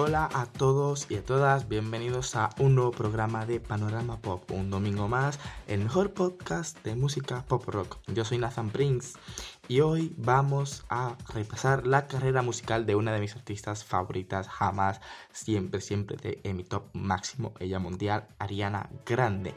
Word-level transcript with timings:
Hola 0.00 0.28
a 0.32 0.46
todos 0.46 1.10
y 1.10 1.16
a 1.16 1.24
todas, 1.24 1.68
bienvenidos 1.68 2.36
a 2.36 2.50
un 2.60 2.76
nuevo 2.76 2.92
programa 2.92 3.46
de 3.46 3.58
Panorama 3.58 4.16
Pop, 4.20 4.48
un 4.52 4.70
domingo 4.70 5.08
más, 5.08 5.40
el 5.66 5.80
mejor 5.80 6.12
podcast 6.12 6.80
de 6.84 6.94
música 6.94 7.44
pop 7.48 7.66
rock. 7.66 7.98
Yo 8.06 8.24
soy 8.24 8.38
Nathan 8.38 8.70
Prince 8.70 9.18
y 9.66 9.80
hoy 9.80 10.14
vamos 10.16 10.84
a 10.88 11.16
repasar 11.34 11.84
la 11.84 12.06
carrera 12.06 12.42
musical 12.42 12.86
de 12.86 12.94
una 12.94 13.12
de 13.12 13.18
mis 13.18 13.34
artistas 13.34 13.82
favoritas 13.82 14.46
jamás, 14.46 15.00
siempre, 15.32 15.80
siempre 15.80 16.16
de 16.16 16.54
mi 16.54 16.62
top 16.62 16.84
máximo, 16.92 17.52
ella 17.58 17.80
mundial, 17.80 18.28
Ariana 18.38 18.88
Grande. 19.04 19.52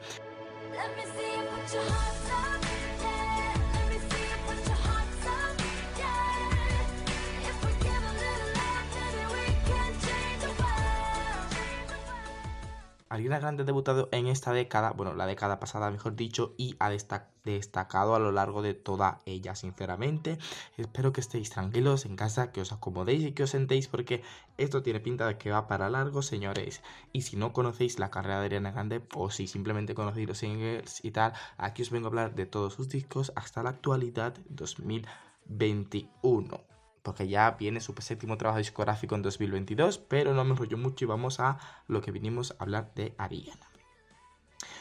Ariana 13.12 13.40
Grande 13.40 13.62
ha 13.62 13.66
debutado 13.66 14.08
en 14.10 14.26
esta 14.26 14.54
década, 14.54 14.92
bueno, 14.92 15.12
la 15.12 15.26
década 15.26 15.60
pasada 15.60 15.90
mejor 15.90 16.16
dicho, 16.16 16.54
y 16.56 16.76
ha 16.78 16.88
destacado 16.88 18.14
a 18.14 18.18
lo 18.18 18.32
largo 18.32 18.62
de 18.62 18.72
toda 18.72 19.20
ella, 19.26 19.54
sinceramente. 19.54 20.38
Espero 20.78 21.12
que 21.12 21.20
estéis 21.20 21.50
tranquilos 21.50 22.06
en 22.06 22.16
casa, 22.16 22.52
que 22.52 22.62
os 22.62 22.72
acomodéis 22.72 23.24
y 23.24 23.32
que 23.32 23.42
os 23.42 23.50
sentéis 23.50 23.86
porque 23.86 24.22
esto 24.56 24.82
tiene 24.82 24.98
pinta 24.98 25.26
de 25.26 25.36
que 25.36 25.50
va 25.50 25.68
para 25.68 25.90
largo, 25.90 26.22
señores. 26.22 26.80
Y 27.12 27.20
si 27.20 27.36
no 27.36 27.52
conocéis 27.52 27.98
la 27.98 28.10
carrera 28.10 28.40
de 28.40 28.46
Ariana 28.46 28.70
Grande 28.70 29.02
o 29.14 29.30
si 29.30 29.46
simplemente 29.46 29.94
conocéis 29.94 30.28
los 30.28 30.38
singles 30.38 31.04
y 31.04 31.10
tal, 31.10 31.34
aquí 31.58 31.82
os 31.82 31.90
vengo 31.90 32.06
a 32.06 32.08
hablar 32.08 32.34
de 32.34 32.46
todos 32.46 32.72
sus 32.72 32.88
discos 32.88 33.30
hasta 33.36 33.62
la 33.62 33.68
actualidad 33.68 34.38
2021 34.48 36.71
porque 37.02 37.28
ya 37.28 37.50
viene 37.52 37.80
su 37.80 37.94
séptimo 37.98 38.36
trabajo 38.38 38.58
discográfico 38.58 39.14
en 39.14 39.22
2022, 39.22 39.98
pero 39.98 40.34
no 40.34 40.44
me 40.44 40.50
enrollo 40.50 40.78
mucho 40.78 41.04
y 41.04 41.08
vamos 41.08 41.40
a 41.40 41.58
lo 41.88 42.00
que 42.00 42.12
vinimos 42.12 42.52
a 42.52 42.64
hablar 42.64 42.92
de 42.94 43.14
Ariana. 43.18 43.68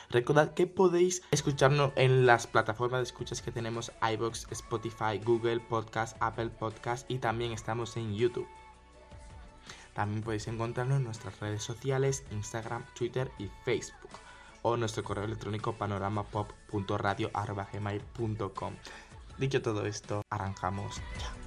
Recordad 0.10 0.54
que 0.54 0.68
podéis 0.68 1.24
escucharnos 1.32 1.94
en 1.96 2.26
las 2.26 2.46
plataformas 2.46 3.00
de 3.00 3.04
escuchas 3.04 3.42
que 3.42 3.52
tenemos 3.52 3.94
iBox, 4.14 4.48
Spotify, 4.52 5.18
Google 5.24 5.62
Podcast, 5.62 6.18
Apple 6.20 6.50
Podcast 6.50 7.10
y 7.10 7.20
también 7.20 7.54
estamos 7.54 7.96
en 7.98 8.14
YouTube. 8.14 8.48
También 9.94 10.22
podéis 10.22 10.48
encontrarnos 10.48 10.98
en 10.98 11.06
nuestras 11.06 11.40
redes 11.40 11.64
sociales, 11.64 12.26
Instagram, 12.32 12.86
Twitter 12.94 13.32
y 13.40 13.50
Facebook 13.64 14.12
o 14.62 14.78
nuestro 14.78 15.04
correo 15.04 15.26
electrónico 15.26 15.74
panoramapop.radio.gmail.com 15.74 18.74
Dicho 19.38 19.62
todo 19.62 19.86
esto, 19.86 20.24
arrancamos 20.30 21.02
ya. 21.20 21.41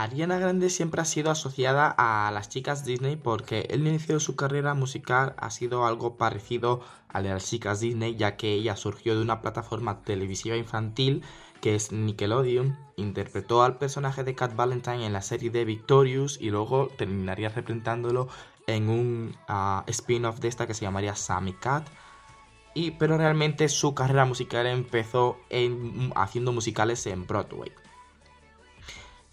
Ariana 0.00 0.38
Grande 0.38 0.70
siempre 0.70 1.02
ha 1.02 1.04
sido 1.04 1.30
asociada 1.30 1.94
a 1.98 2.30
las 2.30 2.48
chicas 2.48 2.86
Disney 2.86 3.16
porque 3.16 3.66
el 3.68 3.86
inicio 3.86 4.14
de 4.14 4.20
su 4.20 4.34
carrera 4.34 4.72
musical 4.72 5.34
ha 5.36 5.50
sido 5.50 5.84
algo 5.84 6.16
parecido 6.16 6.80
al 7.08 7.24
de 7.24 7.28
las 7.30 7.44
chicas 7.44 7.80
Disney 7.80 8.16
ya 8.16 8.38
que 8.38 8.54
ella 8.54 8.76
surgió 8.76 9.14
de 9.14 9.20
una 9.20 9.42
plataforma 9.42 10.00
televisiva 10.00 10.56
infantil 10.56 11.22
que 11.60 11.74
es 11.74 11.92
Nickelodeon, 11.92 12.78
interpretó 12.96 13.62
al 13.62 13.76
personaje 13.76 14.24
de 14.24 14.34
Cat 14.34 14.56
Valentine 14.56 15.04
en 15.04 15.12
la 15.12 15.20
serie 15.20 15.50
de 15.50 15.66
Victorious 15.66 16.38
y 16.40 16.48
luego 16.48 16.88
terminaría 16.96 17.50
representándolo 17.50 18.28
en 18.74 18.88
un 18.88 19.36
ah, 19.48 19.84
spin-off 19.86 20.40
de 20.40 20.48
esta 20.48 20.66
que 20.66 20.74
se 20.74 20.82
llamaría 20.82 21.14
Sammy 21.14 21.52
Cat. 21.52 21.88
Y, 22.74 22.92
pero 22.92 23.18
realmente 23.18 23.68
su 23.68 23.94
carrera 23.94 24.24
musical 24.24 24.66
empezó 24.66 25.38
en, 25.48 26.12
haciendo 26.14 26.52
musicales 26.52 27.04
en 27.06 27.26
Broadway. 27.26 27.72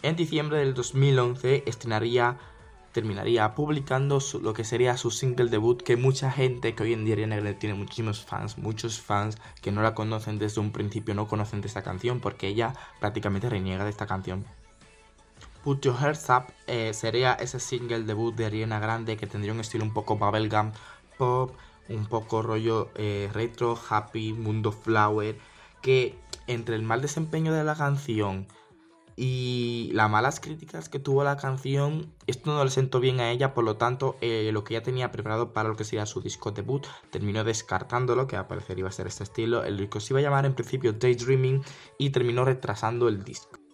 En 0.02 0.16
diciembre 0.16 0.60
del 0.60 0.74
2011 0.74 1.64
estrenaría, 1.66 2.38
terminaría 2.92 3.54
publicando 3.56 4.20
lo 4.42 4.54
que 4.54 4.64
sería 4.64 4.98
su 4.98 5.12
single 5.12 5.50
debut, 5.50 5.82
que 5.82 5.98
mucha 5.98 6.32
gente 6.32 6.74
que 6.74 6.84
hoy 6.84 6.94
en 6.94 7.06
día 7.06 7.16
tiene 7.60 7.76
muchísimos 7.76 8.24
fans, 8.24 8.58
muchos 8.58 9.00
fans 9.00 9.38
que 9.62 9.72
no 9.72 9.82
la 9.82 9.94
conocen 9.94 10.40
desde 10.40 10.62
un 10.62 10.72
principio, 10.72 11.14
no 11.14 11.28
conocen 11.28 11.62
de 11.62 11.68
esta 11.68 11.84
canción, 11.84 12.20
porque 12.20 12.48
ella 12.48 12.74
prácticamente 13.00 13.50
reniega 13.50 13.84
de 13.84 13.90
esta 13.90 14.08
canción. 14.08 14.46
Put 15.68 15.82
Your 15.82 15.98
Hearts 15.98 16.30
Up 16.30 16.54
eh, 16.68 16.94
sería 16.94 17.34
ese 17.34 17.60
single 17.60 18.04
debut 18.04 18.34
de 18.34 18.46
Ariana 18.46 18.80
Grande 18.80 19.18
que 19.18 19.28
tendría 19.28 19.52
un 19.52 19.60
estilo 19.60 19.84
un 19.84 19.92
poco 19.92 20.16
bubblegum 20.16 20.72
pop, 21.18 21.58
un 21.90 22.06
poco 22.06 22.42
rollo 22.42 22.90
eh, 22.96 23.30
retro, 23.34 23.78
happy, 23.90 24.32
mundo 24.32 24.72
flower, 24.72 25.38
que 25.82 26.18
entre 26.48 26.78
el 26.78 26.84
mal 26.84 27.02
desempeño 27.02 27.52
de 27.52 27.66
la 27.66 27.76
canción 27.76 28.48
y 29.18 29.90
las 29.92 30.10
malas 30.10 30.40
críticas 30.40 30.88
que 30.88 31.00
tuvo 31.00 31.26
la 31.26 31.36
canción, 31.36 32.14
esto 32.28 32.50
no 32.50 32.64
le 32.64 32.72
sentó 32.72 33.02
bien 33.02 33.20
a 33.20 33.30
ella, 33.30 33.54
por 33.54 33.66
lo 33.66 33.76
tanto, 33.76 34.16
eh, 34.22 34.50
lo 34.54 34.64
que 34.64 34.76
ya 34.76 34.84
tenía 34.84 35.12
preparado 35.12 35.52
para 35.52 35.68
lo 35.68 35.76
que 35.76 35.84
sería 35.84 36.06
su 36.06 36.22
disco 36.22 36.52
debut, 36.52 36.88
terminó 37.10 37.44
descartándolo, 37.44 38.26
que 38.26 38.38
a 38.38 38.48
parecer 38.48 38.80
iba 38.80 38.88
a 38.88 38.94
ser 38.94 39.08
este 39.08 39.26
estilo. 39.26 39.66
El 39.66 39.76
disco 39.76 40.00
se 40.00 40.14
iba 40.14 40.22
a 40.22 40.24
llamar 40.24 40.46
en 40.46 40.56
principio 40.56 40.94
Daydreaming 40.94 41.62
y 41.98 42.12
terminó 42.12 42.46
retrasando 42.46 43.10
el 43.10 43.26
disco. 43.26 43.67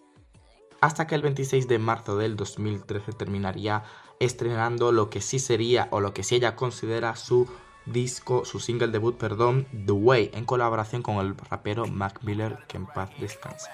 Hasta 0.84 1.06
que 1.06 1.14
el 1.14 1.22
26 1.22 1.66
de 1.66 1.78
marzo 1.78 2.18
del 2.18 2.36
2013 2.36 3.12
terminaría 3.12 3.84
estrenando 4.20 4.92
lo 4.92 5.08
que 5.08 5.22
sí 5.22 5.38
sería, 5.38 5.88
o 5.92 6.00
lo 6.00 6.12
que 6.12 6.22
sí 6.22 6.34
ella 6.34 6.56
considera 6.56 7.16
su 7.16 7.48
disco, 7.86 8.44
su 8.44 8.60
single 8.60 8.88
debut, 8.88 9.16
perdón, 9.16 9.66
The 9.86 9.92
Way, 9.92 10.32
en 10.34 10.44
colaboración 10.44 11.00
con 11.00 11.24
el 11.24 11.38
rapero 11.38 11.86
Mac 11.86 12.20
Miller, 12.22 12.58
que 12.68 12.76
en 12.76 12.84
paz 12.84 13.08
descanse. 13.18 13.70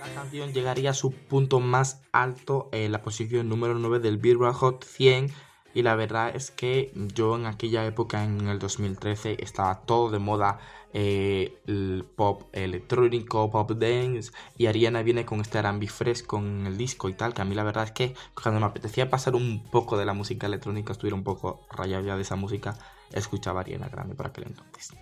La 0.00 0.14
canción 0.14 0.54
llegaría 0.54 0.88
a 0.88 0.94
su 0.94 1.12
punto 1.12 1.60
más 1.60 2.00
alto 2.12 2.70
en 2.72 2.92
la 2.92 3.02
posición 3.02 3.50
número 3.50 3.74
9 3.74 3.98
del 3.98 4.16
Billboard 4.16 4.54
Hot 4.54 4.84
100 4.86 5.30
y 5.74 5.82
la 5.82 5.96
verdad 5.96 6.34
es 6.34 6.50
que 6.50 6.92
yo 6.94 7.36
en 7.36 7.46
aquella 7.46 7.84
época, 7.84 8.24
en 8.24 8.48
el 8.48 8.58
2013, 8.58 9.36
estaba 9.40 9.80
todo 9.80 10.10
de 10.10 10.20
moda 10.20 10.60
eh, 10.92 11.58
el 11.66 12.06
pop 12.14 12.44
electrónico, 12.52 13.50
pop 13.50 13.72
dance 13.72 14.30
y 14.56 14.66
Ariana 14.66 15.02
viene 15.02 15.26
con 15.26 15.40
este 15.40 15.58
R&B 15.58 15.88
fresco 15.88 16.36
con 16.36 16.66
el 16.66 16.76
disco 16.76 17.08
y 17.08 17.14
tal, 17.14 17.34
que 17.34 17.42
a 17.42 17.44
mí 17.44 17.56
la 17.56 17.64
verdad 17.64 17.84
es 17.84 17.90
que 17.90 18.14
cuando 18.40 18.60
me 18.60 18.66
apetecía 18.66 19.10
pasar 19.10 19.34
un 19.34 19.64
poco 19.64 19.96
de 19.98 20.04
la 20.04 20.14
música 20.14 20.46
electrónica, 20.46 20.92
estuviera 20.92 21.16
un 21.16 21.24
poco 21.24 21.66
rayado 21.70 22.04
ya 22.04 22.14
de 22.14 22.22
esa 22.22 22.36
música, 22.36 22.78
escuchaba 23.10 23.60
Ariana 23.60 23.88
Grande 23.88 24.14
para 24.14 24.28
aquel 24.28 24.44
entonces. 24.46 24.94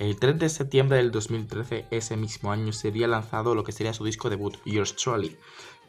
El 0.00 0.18
3 0.18 0.40
de 0.40 0.48
septiembre 0.48 0.96
del 0.96 1.12
2013, 1.12 1.86
ese 1.92 2.16
mismo 2.16 2.50
año, 2.50 2.72
sería 2.72 3.06
lanzado 3.06 3.54
lo 3.54 3.62
que 3.62 3.70
sería 3.70 3.92
su 3.92 4.04
disco 4.04 4.28
debut, 4.28 4.56
Yours 4.64 4.96
Truly. 4.96 5.36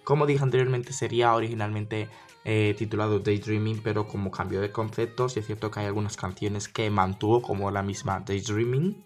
Como 0.04 0.28
dije 0.28 0.44
anteriormente, 0.44 0.94
sería 0.94 1.34
originalmente 1.34 2.08
eh, 2.46 2.76
titulado 2.78 3.20
Daydreaming, 3.20 3.82
pero 3.84 4.08
como 4.08 4.32
cambio 4.32 4.62
de 4.62 4.72
conceptos, 4.72 5.36
y 5.36 5.40
es 5.40 5.48
cierto 5.48 5.72
que 5.72 5.80
hay 5.82 5.88
algunas 5.88 6.16
canciones 6.16 6.70
que 6.70 6.90
mantuvo, 6.92 7.42
como 7.42 7.72
la 7.72 7.82
misma 7.82 8.20
Daydreaming. 8.20 9.04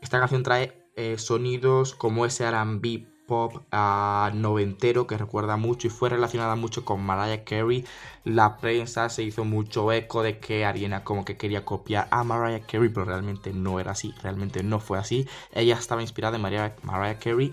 Esta 0.00 0.18
canción 0.18 0.42
trae 0.42 0.82
eh, 0.96 1.16
sonidos 1.16 1.94
como 1.94 2.26
ese 2.26 2.50
RB 2.50 3.06
pop 3.26 3.62
uh, 3.72 4.34
noventero 4.34 5.06
que 5.06 5.16
recuerda 5.16 5.56
mucho 5.56 5.86
y 5.86 5.90
fue 5.90 6.08
relacionada 6.10 6.56
mucho 6.56 6.84
con 6.84 7.02
Mariah 7.02 7.44
Carey. 7.44 7.84
La 8.24 8.56
prensa 8.58 9.08
se 9.08 9.22
hizo 9.22 9.44
mucho 9.44 9.92
eco 9.92 10.22
de 10.22 10.38
que 10.38 10.64
Ariana 10.64 11.04
como 11.04 11.24
que 11.24 11.36
quería 11.36 11.64
copiar 11.64 12.08
a 12.10 12.24
Mariah 12.24 12.66
Carey, 12.66 12.88
pero 12.88 13.04
realmente 13.04 13.52
no 13.52 13.80
era 13.80 13.92
así, 13.92 14.12
realmente 14.22 14.62
no 14.62 14.80
fue 14.80 14.98
así. 14.98 15.28
Ella 15.52 15.76
estaba 15.76 16.02
inspirada 16.02 16.36
en 16.36 16.42
Mariah, 16.42 16.74
Mariah 16.82 17.18
Carey 17.18 17.52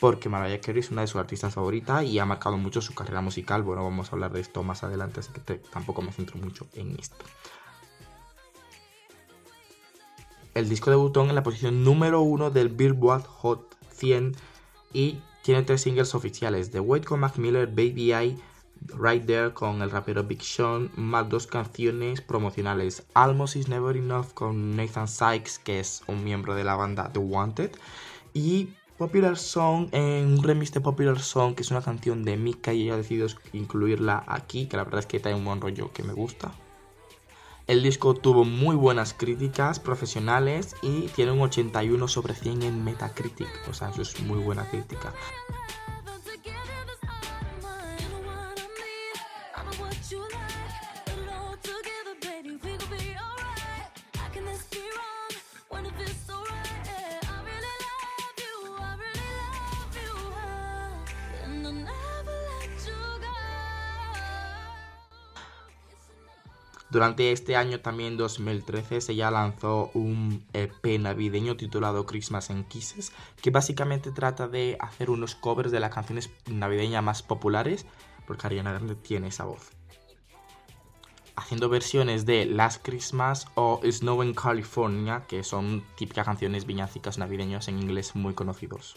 porque 0.00 0.28
Mariah 0.28 0.60
Carey 0.60 0.80
es 0.80 0.90
una 0.90 1.02
de 1.02 1.06
sus 1.06 1.20
artistas 1.20 1.54
favoritas 1.54 2.04
y 2.04 2.18
ha 2.18 2.24
marcado 2.24 2.56
mucho 2.56 2.80
su 2.80 2.94
carrera 2.94 3.20
musical. 3.20 3.62
Bueno, 3.62 3.82
vamos 3.82 4.08
a 4.08 4.12
hablar 4.12 4.32
de 4.32 4.40
esto 4.40 4.62
más 4.62 4.84
adelante, 4.84 5.20
así 5.20 5.30
que 5.32 5.54
tampoco 5.56 6.02
me 6.02 6.12
centro 6.12 6.36
mucho 6.38 6.66
en 6.74 6.96
esto. 6.98 7.24
El 10.54 10.68
disco 10.68 10.90
debutó 10.90 11.22
en 11.22 11.34
la 11.34 11.42
posición 11.42 11.84
número 11.84 12.20
uno 12.20 12.50
del 12.50 12.68
Billboard 12.68 13.24
Hot 13.24 13.76
100 13.90 14.34
y 14.92 15.20
tiene 15.42 15.62
tres 15.62 15.82
singles 15.82 16.14
oficiales: 16.14 16.70
The 16.70 16.80
Wait 16.80 17.04
con 17.04 17.20
Mac 17.20 17.36
Miller, 17.36 17.66
Baby 17.66 18.12
I, 18.12 18.42
Right 18.96 19.24
There 19.24 19.52
con 19.52 19.82
el 19.82 19.90
rapero 19.90 20.24
Big 20.24 20.42
Sean, 20.42 20.90
más 20.96 21.28
dos 21.28 21.46
canciones 21.46 22.20
promocionales: 22.20 23.06
Almost 23.14 23.56
Is 23.56 23.68
Never 23.68 23.96
Enough 23.96 24.32
con 24.34 24.76
Nathan 24.76 25.06
Sykes, 25.06 25.60
que 25.62 25.80
es 25.80 26.02
un 26.06 26.24
miembro 26.24 26.54
de 26.54 26.64
la 26.64 26.74
banda 26.74 27.10
The 27.12 27.20
Wanted, 27.20 27.72
y 28.34 28.70
Popular 28.98 29.36
Song, 29.38 29.88
en 29.92 30.26
un 30.26 30.42
remix 30.42 30.72
de 30.72 30.80
Popular 30.80 31.20
Song, 31.20 31.54
que 31.54 31.62
es 31.62 31.70
una 31.70 31.82
canción 31.82 32.24
de 32.24 32.36
Mika 32.36 32.72
y 32.72 32.82
ella 32.82 32.94
ha 32.94 32.96
decidido 32.96 33.28
incluirla 33.52 34.24
aquí, 34.26 34.66
que 34.66 34.76
la 34.76 34.82
verdad 34.82 34.98
es 34.98 35.06
que 35.06 35.20
trae 35.20 35.36
un 35.36 35.44
buen 35.44 35.60
rollo 35.60 35.92
que 35.92 36.02
me 36.02 36.12
gusta. 36.12 36.50
El 37.68 37.84
disco 37.84 38.14
tuvo 38.14 38.44
muy 38.44 38.74
buenas 38.74 39.14
críticas 39.14 39.78
profesionales 39.78 40.74
y 40.82 41.02
tiene 41.14 41.30
un 41.30 41.42
81 41.42 42.08
sobre 42.08 42.34
100 42.34 42.62
en 42.64 42.82
Metacritic, 42.82 43.68
o 43.70 43.72
sea, 43.72 43.90
eso 43.90 44.02
es 44.02 44.20
muy 44.20 44.40
buena 44.40 44.68
crítica. 44.68 45.12
Durante 66.90 67.32
este 67.32 67.54
año 67.54 67.80
también 67.80 68.16
2013 68.16 69.12
ella 69.12 69.30
lanzó 69.30 69.90
un 69.92 70.46
EP 70.54 70.98
navideño 70.98 71.56
titulado 71.56 72.06
Christmas 72.06 72.48
and 72.48 72.66
Kisses, 72.66 73.12
que 73.42 73.50
básicamente 73.50 74.10
trata 74.10 74.48
de 74.48 74.78
hacer 74.80 75.10
unos 75.10 75.34
covers 75.34 75.70
de 75.70 75.80
las 75.80 75.92
canciones 75.92 76.30
navideñas 76.46 77.04
más 77.04 77.22
populares, 77.22 77.84
porque 78.26 78.46
Ariana 78.46 78.72
Grande 78.72 78.94
tiene 78.94 79.28
esa 79.28 79.44
voz. 79.44 79.70
Haciendo 81.36 81.68
versiones 81.68 82.24
de 82.24 82.46
Last 82.46 82.82
Christmas 82.82 83.46
o 83.54 83.80
Snow 83.84 84.22
in 84.24 84.32
California, 84.32 85.24
que 85.28 85.44
son 85.44 85.84
típicas 85.94 86.24
canciones 86.24 86.64
viñácicas 86.64 87.18
navideñas 87.18 87.68
en 87.68 87.78
inglés 87.78 88.16
muy 88.16 88.32
conocidos. 88.32 88.96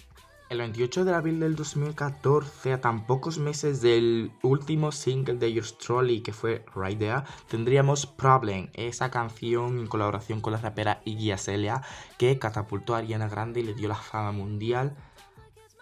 El 0.51 0.57
28 0.57 1.05
de 1.05 1.13
abril 1.13 1.39
del 1.39 1.55
2014, 1.55 2.73
a 2.73 2.81
tan 2.81 3.07
pocos 3.07 3.37
meses 3.37 3.81
del 3.81 4.33
último 4.43 4.91
single 4.91 5.35
de 5.35 5.53
Your 5.53 5.65
Trolley, 5.65 6.19
que 6.19 6.33
fue 6.33 6.65
Right 6.75 6.99
There, 6.99 7.21
tendríamos 7.47 8.05
Problem, 8.05 8.69
esa 8.73 9.09
canción 9.09 9.79
en 9.79 9.87
colaboración 9.87 10.41
con 10.41 10.51
la 10.51 10.59
rapera 10.59 11.01
Iggy 11.05 11.31
Azalea 11.31 11.83
que 12.17 12.37
catapultó 12.37 12.95
a 12.95 12.97
Ariana 12.97 13.29
Grande 13.29 13.61
y 13.61 13.63
le 13.63 13.75
dio 13.75 13.87
la 13.87 13.95
fama 13.95 14.33
mundial 14.33 14.97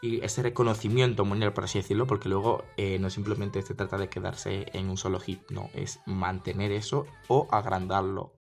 y 0.04 0.24
ese 0.24 0.44
reconocimiento 0.44 1.26
mundial, 1.26 1.52
por 1.52 1.64
así 1.64 1.80
decirlo, 1.80 2.06
porque 2.06 2.30
luego 2.30 2.64
eh, 2.78 3.00
no 3.00 3.10
simplemente 3.10 3.64
se 3.64 3.74
trata 3.74 3.98
de 3.98 4.10
quedarse 4.10 4.68
en 4.74 4.88
un 4.88 4.98
solo 4.98 5.20
hit, 5.20 5.50
no, 5.50 5.72
es 5.74 6.00
mantener 6.06 6.72
eso 6.72 7.08
o 7.28 7.48
agrandarlo. 7.50 8.36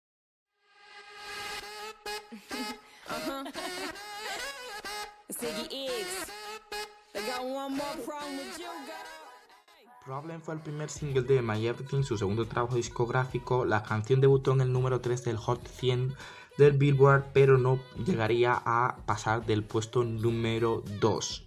Problem 10.05 10.41
fue 10.41 10.55
el 10.55 10.61
primer 10.61 10.89
single 10.89 11.23
de 11.23 11.43
My 11.43 11.67
Everything, 11.67 12.03
su 12.03 12.17
segundo 12.17 12.47
trabajo 12.47 12.77
discográfico. 12.77 13.67
La 13.67 13.83
canción 13.83 14.23
debutó 14.23 14.53
en 14.53 14.63
el 14.63 14.73
número 14.73 15.01
3 15.03 15.25
del 15.25 15.37
Hot 15.37 15.67
100 15.69 16.15
del 16.57 16.73
Billboard, 16.73 17.27
pero 17.35 17.59
no 17.59 17.79
llegaría 18.07 18.55
a 18.65 18.97
pasar 19.05 19.45
del 19.45 19.65
puesto 19.65 20.05
número 20.05 20.83
2 20.99 21.45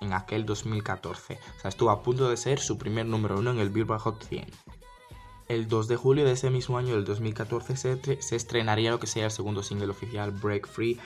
en 0.00 0.14
aquel 0.14 0.46
2014. 0.46 1.34
O 1.34 1.60
sea, 1.60 1.68
estuvo 1.68 1.90
a 1.90 2.02
punto 2.02 2.30
de 2.30 2.36
ser 2.38 2.58
su 2.58 2.78
primer 2.78 3.04
número 3.04 3.38
1 3.38 3.50
en 3.50 3.58
el 3.58 3.68
Billboard 3.68 4.00
Hot 4.00 4.24
100. 4.24 4.46
El 5.48 5.68
2 5.68 5.86
de 5.86 5.96
julio 5.96 6.24
de 6.24 6.32
ese 6.32 6.48
mismo 6.48 6.78
año, 6.78 6.94
del 6.94 7.04
2014, 7.04 7.76
se, 7.76 8.22
se 8.22 8.36
estrenaría 8.36 8.90
lo 8.90 8.98
que 8.98 9.06
sería 9.06 9.26
el 9.26 9.30
segundo 9.30 9.62
single 9.62 9.90
oficial, 9.90 10.30
Break 10.30 10.66
Free, 10.66 10.98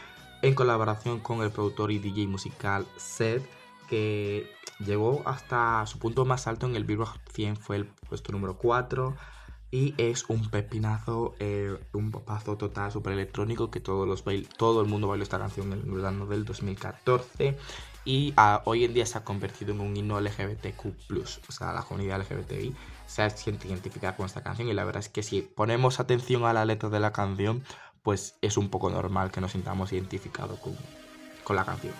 en 0.42 0.54
colaboración 0.54 1.18
con 1.18 1.42
el 1.42 1.50
productor 1.50 1.90
y 1.90 1.98
DJ 1.98 2.28
musical 2.28 2.86
Seth, 2.96 3.42
que 3.86 4.50
llegó 4.78 5.22
hasta 5.26 5.84
su 5.86 5.98
punto 5.98 6.24
más 6.24 6.46
alto 6.46 6.66
en 6.66 6.76
el 6.76 6.84
Billboard 6.84 7.20
100, 7.32 7.56
fue 7.56 7.76
el 7.76 7.86
puesto 7.86 8.32
número 8.32 8.56
4. 8.58 9.16
Y 9.70 9.94
es 9.98 10.24
un 10.28 10.48
pepinazo, 10.48 11.34
eh, 11.40 11.76
un 11.92 12.10
popazo 12.10 12.56
total, 12.56 12.92
super 12.92 13.12
electrónico, 13.12 13.70
que 13.70 13.80
todos 13.80 14.06
los 14.06 14.24
todo 14.56 14.80
el 14.80 14.86
mundo 14.86 15.08
bailó 15.08 15.24
esta 15.24 15.38
canción 15.38 15.72
en 15.72 15.80
el 15.80 15.90
verano 15.90 16.26
del 16.26 16.44
2014. 16.44 17.56
Y 18.04 18.32
ah, 18.36 18.62
hoy 18.64 18.84
en 18.84 18.94
día 18.94 19.04
se 19.04 19.18
ha 19.18 19.24
convertido 19.24 19.72
en 19.72 19.80
un 19.80 19.96
himno 19.96 20.20
LGBTQ. 20.20 20.86
O 21.48 21.52
sea, 21.52 21.72
la 21.72 21.82
comunidad 21.82 22.20
LGBTI 22.20 22.74
se 23.06 23.30
siente 23.30 23.66
identificada 23.66 24.16
con 24.16 24.26
esta 24.26 24.42
canción. 24.42 24.68
Y 24.68 24.72
la 24.72 24.84
verdad 24.84 25.00
es 25.00 25.08
que 25.08 25.24
si 25.24 25.42
ponemos 25.42 25.98
atención 25.98 26.44
a 26.44 26.52
la 26.52 26.64
letra 26.64 26.88
de 26.88 27.00
la 27.00 27.12
canción, 27.12 27.64
pues 28.04 28.36
es 28.40 28.56
un 28.56 28.70
poco 28.70 28.88
normal 28.88 29.32
que 29.32 29.40
nos 29.40 29.50
sintamos 29.50 29.92
identificados 29.92 30.60
con, 30.60 31.56
la 31.56 31.64
canción. 31.64 31.92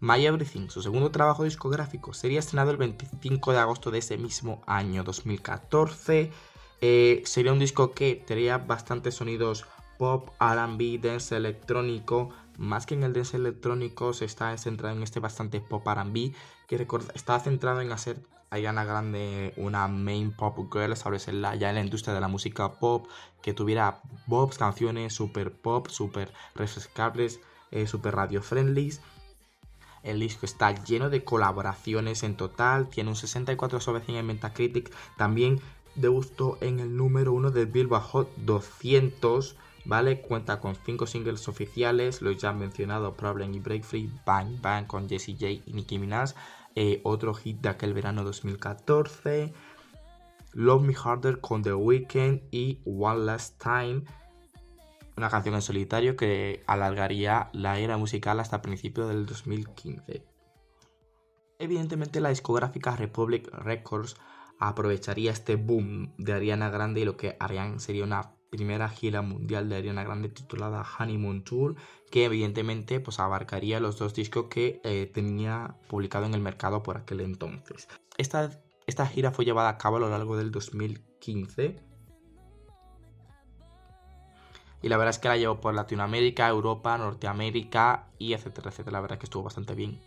My 0.00 0.24
Everything, 0.24 0.68
su 0.68 0.80
segundo 0.80 1.10
trabajo 1.10 1.42
discográfico, 1.42 2.12
sería 2.12 2.38
estrenado 2.38 2.70
el 2.70 2.76
25 2.76 3.50
de 3.50 3.58
agosto 3.58 3.90
de 3.90 3.98
ese 3.98 4.16
mismo 4.16 4.62
año 4.64 5.02
2014. 5.02 6.30
Eh, 6.80 7.22
sería 7.24 7.52
un 7.52 7.58
disco 7.58 7.90
que 7.90 8.14
tendría 8.14 8.58
bastantes 8.58 9.16
sonidos 9.16 9.66
pop, 9.98 10.30
RB, 10.38 11.00
dance 11.00 11.36
electrónico. 11.36 12.30
Más 12.58 12.86
que 12.86 12.94
en 12.94 13.02
el 13.02 13.12
dance 13.12 13.36
electrónico, 13.36 14.12
se 14.12 14.24
está 14.24 14.56
centrado 14.56 14.94
en 14.96 15.02
este 15.02 15.18
bastante 15.18 15.60
pop 15.60 15.84
RB, 15.84 16.32
que 16.68 16.86
está 17.14 17.40
centrado 17.40 17.80
en 17.80 17.90
hacer 17.90 18.20
a 18.50 18.54
Ariana 18.54 18.84
Grande 18.84 19.52
una 19.56 19.88
main 19.88 20.30
pop 20.30 20.72
girl, 20.72 20.92
establecerla 20.92 21.56
ya 21.56 21.70
en 21.70 21.74
la 21.74 21.80
industria 21.82 22.14
de 22.14 22.20
la 22.20 22.28
música 22.28 22.78
pop, 22.78 23.08
que 23.42 23.52
tuviera 23.52 24.00
pops, 24.28 24.58
canciones 24.58 25.12
super 25.12 25.50
pop, 25.52 25.88
super 25.88 26.32
refrescables, 26.54 27.40
eh, 27.72 27.88
super 27.88 28.14
radio 28.14 28.42
friendly 28.42 28.92
el 30.02 30.20
disco 30.20 30.46
está 30.46 30.72
lleno 30.84 31.10
de 31.10 31.24
colaboraciones 31.24 32.22
en 32.22 32.36
total, 32.36 32.88
tiene 32.88 33.10
un 33.10 33.16
64 33.16 33.80
sobre 33.80 34.02
100 34.02 34.18
en 34.18 34.26
Metacritic, 34.26 34.92
también 35.16 35.60
debutó 35.94 36.58
en 36.60 36.80
el 36.80 36.96
número 36.96 37.32
1 37.32 37.50
del 37.50 37.66
Billboard 37.66 38.02
Hot 38.02 38.36
200, 38.36 39.56
¿vale? 39.84 40.20
Cuenta 40.20 40.60
con 40.60 40.76
5 40.76 41.06
singles 41.06 41.48
oficiales, 41.48 42.22
los 42.22 42.36
ya 42.36 42.52
mencionado 42.52 43.14
Problem 43.14 43.54
y 43.54 43.60
Break 43.60 43.82
Free, 43.82 44.10
Bang 44.24 44.60
Bang 44.60 44.86
con 44.86 45.08
Jessie 45.08 45.34
J 45.34 45.62
y 45.66 45.72
Nicki 45.72 45.98
Minaj, 45.98 46.34
eh, 46.74 47.00
otro 47.02 47.34
hit 47.34 47.60
de 47.60 47.70
aquel 47.70 47.94
verano 47.94 48.22
2014, 48.22 49.52
Love 50.52 50.82
Me 50.82 50.94
Harder 50.94 51.40
con 51.40 51.62
The 51.62 51.74
Weeknd 51.74 52.42
y 52.50 52.80
One 52.84 53.24
Last 53.24 53.60
Time 53.62 54.04
una 55.18 55.30
canción 55.30 55.54
en 55.54 55.62
solitario 55.62 56.16
que 56.16 56.62
alargaría 56.66 57.50
la 57.52 57.78
era 57.78 57.96
musical 57.96 58.40
hasta 58.40 58.62
principios 58.62 59.08
del 59.08 59.26
2015. 59.26 60.24
Evidentemente 61.58 62.20
la 62.20 62.28
discográfica 62.28 62.96
Republic 62.96 63.48
Records 63.52 64.16
aprovecharía 64.58 65.32
este 65.32 65.56
boom 65.56 66.14
de 66.16 66.32
Ariana 66.32 66.70
Grande 66.70 67.00
y 67.00 67.04
lo 67.04 67.16
que 67.16 67.36
harían 67.40 67.80
sería 67.80 68.04
una 68.04 68.34
primera 68.50 68.88
gira 68.88 69.20
mundial 69.20 69.68
de 69.68 69.76
Ariana 69.76 70.04
Grande 70.04 70.28
titulada 70.28 70.86
Honeymoon 70.98 71.42
Tour, 71.42 71.74
que 72.10 72.24
evidentemente 72.24 73.00
pues, 73.00 73.18
abarcaría 73.18 73.80
los 73.80 73.98
dos 73.98 74.14
discos 74.14 74.46
que 74.48 74.80
eh, 74.84 75.10
tenía 75.12 75.76
publicado 75.88 76.26
en 76.26 76.34
el 76.34 76.40
mercado 76.40 76.82
por 76.82 76.96
aquel 76.96 77.20
entonces. 77.20 77.88
Esta, 78.16 78.50
esta 78.86 79.06
gira 79.06 79.32
fue 79.32 79.44
llevada 79.44 79.68
a 79.68 79.78
cabo 79.78 79.96
a 79.96 80.00
lo 80.00 80.08
largo 80.08 80.36
del 80.36 80.50
2015 80.50 81.87
y 84.82 84.88
la 84.88 84.96
verdad 84.96 85.10
es 85.10 85.18
que 85.18 85.28
la 85.28 85.36
llevo 85.36 85.60
por 85.60 85.74
Latinoamérica, 85.74 86.48
Europa, 86.48 86.96
Norteamérica 86.98 88.06
y 88.18 88.32
etcétera, 88.32 88.70
etcétera. 88.70 88.92
La 88.92 89.00
verdad 89.00 89.16
es 89.16 89.20
que 89.20 89.26
estuvo 89.26 89.42
bastante 89.42 89.74
bien. 89.74 90.00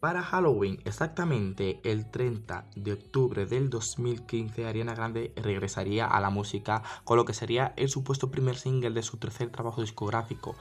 Para 0.00 0.22
Halloween, 0.22 0.80
exactamente 0.84 1.80
el 1.82 2.10
30 2.10 2.66
de 2.76 2.92
octubre 2.92 3.46
del 3.46 3.70
2015, 3.70 4.66
Ariana 4.66 4.94
Grande 4.94 5.32
regresaría 5.36 6.06
a 6.06 6.20
la 6.20 6.28
música 6.28 6.82
con 7.04 7.16
lo 7.16 7.24
que 7.24 7.32
sería 7.32 7.72
el 7.76 7.88
supuesto 7.88 8.30
primer 8.30 8.56
single 8.56 8.90
de 8.90 9.02
su 9.02 9.16
tercer 9.16 9.48
trabajo 9.50 9.80
discográfico. 9.80 10.56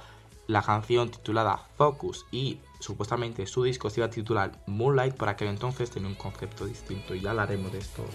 La 0.48 0.62
canción 0.62 1.10
titulada 1.10 1.58
Focus 1.76 2.26
y 2.32 2.60
supuestamente 2.80 3.46
su 3.46 3.64
disco 3.64 3.90
se 3.90 4.00
iba 4.00 4.08
a 4.08 4.10
titular 4.10 4.64
Moonlight, 4.68 5.16
por 5.16 5.28
aquel 5.28 5.50
entonces 5.50 5.92
tenía 5.92 6.08
un 6.08 6.16
concepto 6.16 6.66
distinto 6.66 7.14
y 7.14 7.20
ya 7.22 7.32
hablaremos 7.32 7.72
de 7.72 7.80
esto 7.80 8.06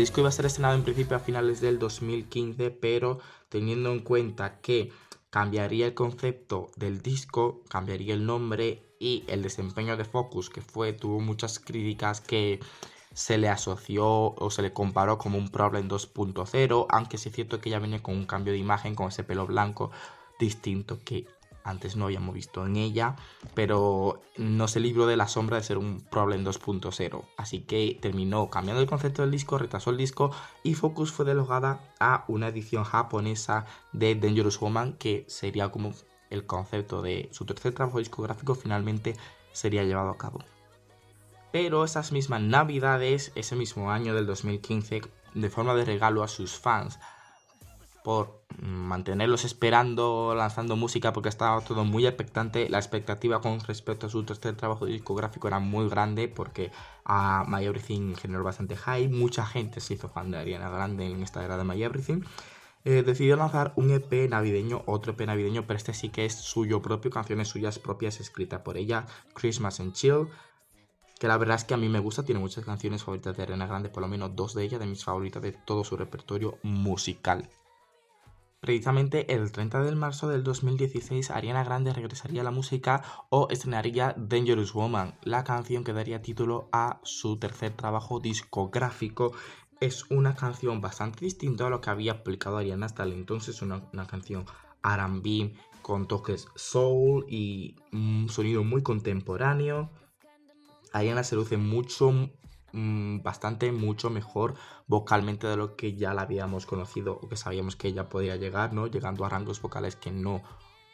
disco 0.00 0.20
iba 0.20 0.28
a 0.28 0.32
ser 0.32 0.46
estrenado 0.46 0.74
en 0.74 0.84
principio 0.84 1.16
a 1.16 1.20
finales 1.20 1.60
del 1.60 1.78
2015, 1.78 2.70
pero 2.70 3.18
teniendo 3.48 3.92
en 3.92 4.00
cuenta 4.00 4.60
que 4.60 4.92
cambiaría 5.30 5.86
el 5.86 5.94
concepto 5.94 6.70
del 6.76 7.02
disco, 7.02 7.62
cambiaría 7.68 8.14
el 8.14 8.26
nombre 8.26 8.82
y 8.98 9.24
el 9.28 9.42
desempeño 9.42 9.96
de 9.96 10.04
Focus, 10.04 10.50
que 10.50 10.60
fue, 10.60 10.92
tuvo 10.92 11.20
muchas 11.20 11.58
críticas 11.58 12.20
que 12.20 12.60
se 13.12 13.38
le 13.38 13.48
asoció 13.48 14.34
o 14.34 14.50
se 14.50 14.62
le 14.62 14.72
comparó 14.72 15.18
como 15.18 15.38
un 15.38 15.50
Problem 15.50 15.88
2.0, 15.88 16.86
aunque 16.88 17.18
sí 17.18 17.28
es 17.28 17.34
cierto 17.34 17.60
que 17.60 17.70
ya 17.70 17.78
venía 17.78 18.02
con 18.02 18.16
un 18.16 18.26
cambio 18.26 18.52
de 18.52 18.58
imagen, 18.58 18.94
con 18.94 19.08
ese 19.08 19.24
pelo 19.24 19.46
blanco 19.46 19.90
distinto 20.38 20.98
que 21.04 21.26
antes 21.64 21.96
no 21.96 22.06
habíamos 22.06 22.34
visto 22.34 22.66
en 22.66 22.76
ella, 22.76 23.16
pero 23.54 24.22
no 24.36 24.68
se 24.68 24.80
libró 24.80 25.06
de 25.06 25.16
la 25.16 25.28
sombra 25.28 25.56
de 25.56 25.62
ser 25.62 25.78
un 25.78 26.00
Problem 26.00 26.44
2.0. 26.44 27.24
Así 27.36 27.60
que 27.60 27.98
terminó 28.00 28.50
cambiando 28.50 28.80
el 28.82 28.88
concepto 28.88 29.22
del 29.22 29.30
disco, 29.30 29.58
retrasó 29.58 29.90
el 29.90 29.96
disco 29.96 30.30
y 30.62 30.74
Focus 30.74 31.12
fue 31.12 31.24
delegada 31.24 31.80
a 31.98 32.24
una 32.28 32.48
edición 32.48 32.84
japonesa 32.84 33.66
de 33.92 34.14
Dangerous 34.14 34.58
Woman, 34.60 34.94
que 34.94 35.24
sería 35.28 35.70
como 35.70 35.92
el 36.30 36.46
concepto 36.46 37.02
de 37.02 37.28
su 37.32 37.44
tercer 37.44 37.74
trabajo 37.74 37.98
discográfico 37.98 38.54
finalmente 38.54 39.16
sería 39.52 39.84
llevado 39.84 40.10
a 40.10 40.18
cabo. 40.18 40.38
Pero 41.52 41.84
esas 41.84 42.12
mismas 42.12 42.40
navidades, 42.40 43.32
ese 43.34 43.56
mismo 43.56 43.90
año 43.90 44.14
del 44.14 44.26
2015, 44.26 45.02
de 45.34 45.50
forma 45.50 45.74
de 45.74 45.84
regalo 45.84 46.22
a 46.22 46.28
sus 46.28 46.56
fans, 46.56 46.98
por 48.02 48.40
mantenerlos 48.60 49.44
esperando, 49.44 50.34
lanzando 50.34 50.76
música, 50.76 51.12
porque 51.12 51.28
estaba 51.28 51.60
todo 51.60 51.84
muy 51.84 52.06
expectante. 52.06 52.68
La 52.68 52.78
expectativa 52.78 53.40
con 53.40 53.60
respecto 53.60 54.06
a 54.06 54.10
su 54.10 54.24
tercer 54.24 54.56
trabajo 54.56 54.86
discográfico 54.86 55.48
era 55.48 55.58
muy 55.58 55.88
grande, 55.88 56.28
porque 56.28 56.70
a 57.04 57.44
My 57.48 57.64
Everything 57.64 58.14
generó 58.14 58.44
bastante 58.44 58.76
hype. 58.76 59.08
Mucha 59.08 59.46
gente 59.46 59.80
se 59.80 59.94
hizo 59.94 60.08
fan 60.08 60.30
de 60.30 60.38
Ariana 60.38 60.70
Grande 60.70 61.06
en 61.06 61.22
esta 61.22 61.44
era 61.44 61.56
de 61.56 61.64
My 61.64 61.82
Everything. 61.82 62.22
Eh, 62.84 63.02
decidió 63.02 63.36
lanzar 63.36 63.74
un 63.76 63.90
EP 63.90 64.28
navideño, 64.30 64.82
otro 64.86 65.12
EP 65.12 65.26
navideño, 65.26 65.66
pero 65.66 65.76
este 65.76 65.92
sí 65.92 66.08
que 66.08 66.24
es 66.24 66.34
suyo 66.34 66.80
propio, 66.80 67.10
canciones 67.10 67.48
suyas 67.48 67.78
propias 67.78 68.20
escritas 68.20 68.62
por 68.62 68.78
ella, 68.78 69.04
Christmas 69.34 69.80
and 69.80 69.92
Chill, 69.92 70.28
que 71.18 71.28
la 71.28 71.36
verdad 71.36 71.56
es 71.56 71.64
que 71.64 71.74
a 71.74 71.76
mí 71.76 71.90
me 71.90 71.98
gusta, 71.98 72.24
tiene 72.24 72.40
muchas 72.40 72.64
canciones 72.64 73.04
favoritas 73.04 73.36
de 73.36 73.42
Ariana 73.42 73.66
Grande, 73.66 73.90
por 73.90 74.00
lo 74.02 74.08
menos 74.08 74.34
dos 74.34 74.54
de 74.54 74.64
ellas, 74.64 74.80
de 74.80 74.86
mis 74.86 75.04
favoritas 75.04 75.42
de 75.42 75.52
todo 75.52 75.84
su 75.84 75.94
repertorio 75.98 76.58
musical. 76.62 77.50
Precisamente 78.60 79.32
el 79.32 79.52
30 79.52 79.82
de 79.84 79.96
marzo 79.96 80.28
del 80.28 80.44
2016, 80.44 81.30
Ariana 81.30 81.64
Grande 81.64 81.94
regresaría 81.94 82.42
a 82.42 82.44
la 82.44 82.50
música 82.50 83.02
o 83.30 83.48
estrenaría 83.50 84.14
Dangerous 84.18 84.74
Woman, 84.74 85.14
la 85.22 85.44
canción 85.44 85.82
que 85.82 85.94
daría 85.94 86.20
título 86.20 86.68
a 86.70 87.00
su 87.02 87.38
tercer 87.38 87.72
trabajo 87.72 88.20
discográfico. 88.20 89.32
Es 89.80 90.10
una 90.10 90.36
canción 90.36 90.82
bastante 90.82 91.24
distinta 91.24 91.66
a 91.66 91.70
lo 91.70 91.80
que 91.80 91.88
había 91.88 92.22
publicado 92.22 92.58
Ariana 92.58 92.84
hasta 92.84 93.04
el 93.04 93.14
entonces, 93.14 93.62
una, 93.62 93.82
una 93.94 94.06
canción 94.06 94.44
RB 94.82 95.54
con 95.80 96.06
toques 96.06 96.46
soul 96.54 97.24
y 97.30 97.76
un 97.92 98.28
sonido 98.28 98.62
muy 98.62 98.82
contemporáneo. 98.82 99.90
Ariana 100.92 101.24
se 101.24 101.34
luce 101.34 101.56
mucho, 101.56 102.28
Mm, 102.72 103.22
bastante 103.22 103.72
mucho 103.72 104.10
mejor 104.10 104.54
vocalmente 104.86 105.46
de 105.48 105.56
lo 105.56 105.74
que 105.74 105.96
ya 105.96 106.14
la 106.14 106.22
habíamos 106.22 106.66
conocido 106.66 107.18
o 107.20 107.28
que 107.28 107.36
sabíamos 107.36 107.74
que 107.74 107.88
ella 107.88 108.08
podía 108.08 108.36
llegar, 108.36 108.72
¿no? 108.72 108.86
Llegando 108.86 109.24
a 109.24 109.28
rangos 109.28 109.60
vocales 109.60 109.96
que 109.96 110.12
no, 110.12 110.42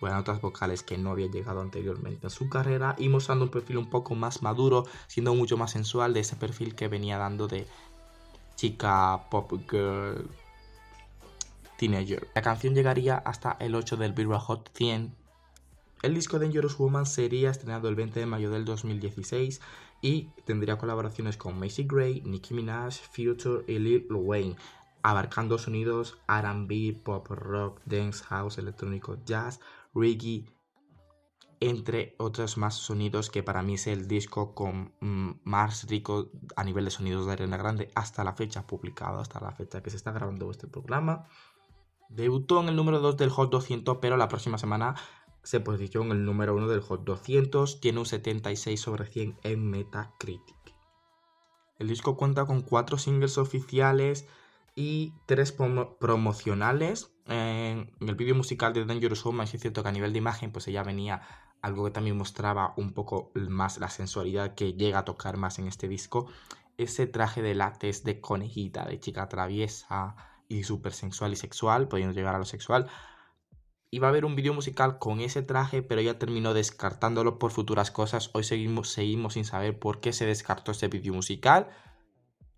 bueno, 0.00 0.18
otras 0.18 0.40
vocales 0.40 0.82
que 0.82 0.96
no 0.96 1.10
había 1.10 1.26
llegado 1.26 1.60
anteriormente 1.60 2.26
en 2.26 2.30
su 2.30 2.48
carrera 2.48 2.94
y 2.98 3.08
mostrando 3.10 3.44
un 3.44 3.50
perfil 3.50 3.78
un 3.78 3.90
poco 3.90 4.14
más 4.14 4.42
maduro, 4.42 4.84
siendo 5.06 5.34
mucho 5.34 5.58
más 5.58 5.72
sensual 5.72 6.14
de 6.14 6.20
ese 6.20 6.36
perfil 6.36 6.74
que 6.74 6.88
venía 6.88 7.18
dando 7.18 7.46
de 7.46 7.66
chica 8.56 9.28
pop 9.30 9.52
girl 9.70 10.28
teenager. 11.76 12.26
La 12.34 12.40
canción 12.40 12.74
llegaría 12.74 13.18
hasta 13.18 13.56
el 13.60 13.74
8 13.74 13.98
del 13.98 14.12
Billboard 14.12 14.40
Hot 14.40 14.70
100. 14.74 15.14
El 16.02 16.14
disco 16.14 16.38
Dangerous 16.38 16.78
Woman 16.78 17.04
sería 17.04 17.50
estrenado 17.50 17.88
el 17.88 17.94
20 17.96 18.20
de 18.20 18.26
mayo 18.26 18.50
del 18.50 18.64
2016 18.64 19.60
y 20.00 20.30
tendría 20.44 20.78
colaboraciones 20.78 21.36
con 21.36 21.58
Macy 21.58 21.84
Gray, 21.84 22.22
Nicki 22.22 22.54
Minaj, 22.54 22.94
Future 23.10 23.64
y 23.66 23.78
Lil 23.78 24.06
Wayne, 24.10 24.56
abarcando 25.02 25.58
sonidos 25.58 26.18
RB, 26.28 27.02
pop, 27.02 27.26
rock, 27.28 27.80
dance, 27.84 28.24
house, 28.24 28.58
electrónico, 28.58 29.18
jazz, 29.24 29.60
reggae, 29.94 30.44
entre 31.60 32.14
otros 32.18 32.58
más 32.58 32.74
sonidos 32.74 33.30
que 33.30 33.42
para 33.42 33.62
mí 33.62 33.74
es 33.74 33.86
el 33.86 34.08
disco 34.08 34.54
con 34.54 34.92
mm, 35.00 35.40
más 35.44 35.88
rico 35.88 36.30
a 36.54 36.64
nivel 36.64 36.84
de 36.84 36.90
sonidos 36.90 37.26
de 37.26 37.32
Arena 37.32 37.56
Grande 37.56 37.90
hasta 37.94 38.24
la 38.24 38.34
fecha 38.34 38.66
publicado, 38.66 39.20
hasta 39.20 39.40
la 39.40 39.52
fecha 39.52 39.82
que 39.82 39.90
se 39.90 39.96
está 39.96 40.12
grabando 40.12 40.50
este 40.50 40.66
programa. 40.66 41.26
Debutó 42.08 42.60
en 42.60 42.68
el 42.68 42.76
número 42.76 43.00
2 43.00 43.16
del 43.16 43.30
Hot 43.30 43.50
200, 43.50 43.98
pero 44.00 44.16
la 44.16 44.28
próxima 44.28 44.58
semana 44.58 44.94
se 45.46 45.60
posiciona 45.60 46.06
en 46.06 46.20
el 46.20 46.24
número 46.24 46.56
1 46.56 46.66
del 46.66 46.80
Hot 46.80 47.04
200, 47.04 47.80
tiene 47.80 48.00
un 48.00 48.06
76 48.06 48.80
sobre 48.80 49.06
100 49.06 49.38
en 49.44 49.70
Metacritic. 49.70 50.56
El 51.78 51.86
disco 51.86 52.16
cuenta 52.16 52.46
con 52.46 52.62
4 52.62 52.98
singles 52.98 53.38
oficiales 53.38 54.26
y 54.74 55.12
3 55.26 55.52
promocionales. 56.00 57.12
En 57.26 57.92
el 58.00 58.14
vídeo 58.16 58.34
musical 58.34 58.72
de 58.72 58.84
Dangerous 58.84 59.22
Woman 59.22 59.46
es 59.46 59.60
cierto 59.60 59.84
que 59.84 59.88
a 59.88 59.92
nivel 59.92 60.12
de 60.12 60.18
imagen 60.18 60.50
pues 60.50 60.66
ella 60.66 60.82
venía 60.82 61.22
algo 61.62 61.84
que 61.84 61.92
también 61.92 62.16
mostraba 62.16 62.74
un 62.76 62.92
poco 62.92 63.30
más 63.34 63.78
la 63.78 63.88
sensualidad 63.88 64.56
que 64.56 64.72
llega 64.72 64.98
a 64.98 65.04
tocar 65.04 65.36
más 65.36 65.60
en 65.60 65.68
este 65.68 65.86
disco. 65.86 66.26
Ese 66.76 67.06
traje 67.06 67.40
de 67.40 67.54
látex 67.54 68.02
de 68.02 68.20
conejita, 68.20 68.84
de 68.84 68.98
chica 68.98 69.28
traviesa 69.28 70.16
y 70.48 70.64
súper 70.64 70.92
sensual 70.92 71.34
y 71.34 71.36
sexual, 71.36 71.86
pudiendo 71.86 72.14
llegar 72.14 72.34
a 72.34 72.38
lo 72.38 72.44
sexual, 72.44 72.88
iba 73.90 74.08
a 74.08 74.10
haber 74.10 74.24
un 74.24 74.36
vídeo 74.36 74.52
musical 74.52 74.98
con 74.98 75.20
ese 75.20 75.42
traje, 75.42 75.82
pero 75.82 76.00
ella 76.00 76.18
terminó 76.18 76.54
descartándolo 76.54 77.38
por 77.38 77.52
futuras 77.52 77.90
cosas. 77.90 78.30
Hoy 78.34 78.44
seguimos, 78.44 78.92
sin 78.92 79.44
saber 79.44 79.78
por 79.78 80.00
qué 80.00 80.12
se 80.12 80.26
descartó 80.26 80.72
ese 80.72 80.88
vídeo 80.88 81.14
musical. 81.14 81.68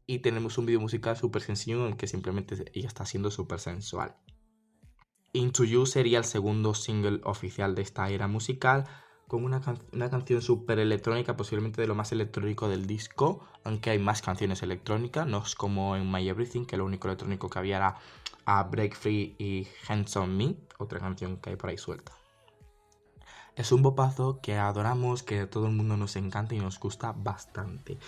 Y 0.06 0.20
tenemos 0.20 0.56
un 0.56 0.66
vídeo 0.66 0.80
musical 0.80 1.16
súper 1.16 1.42
sencillo 1.42 1.84
en 1.84 1.92
el 1.92 1.96
que 1.96 2.06
simplemente 2.06 2.56
ella 2.72 2.88
está 2.88 3.04
siendo 3.04 3.30
súper 3.30 3.60
sensual. 3.60 4.16
Into 5.34 5.64
You 5.64 5.84
sería 5.84 6.18
el 6.18 6.24
segundo 6.24 6.74
single 6.74 7.20
oficial 7.24 7.74
de 7.74 7.82
esta 7.82 8.08
era 8.08 8.26
musical, 8.26 8.86
con 9.28 9.44
una, 9.44 9.60
una 9.92 10.10
canción 10.10 10.42
súper 10.42 10.78
electrónica, 10.80 11.36
posiblemente 11.36 11.80
de 11.80 11.86
lo 11.86 11.94
más 11.94 12.10
electrónico 12.12 12.68
del 12.68 12.86
disco, 12.86 13.46
aunque 13.62 13.90
hay 13.90 13.98
más 13.98 14.22
canciones 14.22 14.62
electrónicas, 14.62 15.26
no 15.26 15.42
es 15.42 15.54
como 15.54 15.94
en 15.94 16.10
My 16.10 16.28
Everything, 16.28 16.64
que 16.64 16.76
lo 16.76 16.86
único 16.86 17.06
electrónico 17.06 17.48
que 17.48 17.58
había 17.58 17.76
era 17.76 17.96
a 18.46 18.62
Break 18.64 18.96
Free 18.96 19.36
y 19.38 19.68
Hands 19.86 20.16
on 20.16 20.36
Me, 20.36 20.56
otra 20.78 20.98
canción 20.98 21.36
que 21.36 21.50
hay 21.50 21.56
por 21.56 21.70
ahí 21.70 21.78
suelta. 21.78 22.12
Es 23.54 23.72
un 23.72 23.82
bopazo 23.82 24.40
que 24.40 24.56
adoramos, 24.56 25.22
que 25.22 25.46
todo 25.46 25.66
el 25.66 25.72
mundo 25.72 25.96
nos 25.96 26.16
encanta 26.16 26.54
y 26.54 26.58
nos 26.58 26.80
gusta 26.80 27.12
bastante. 27.12 27.98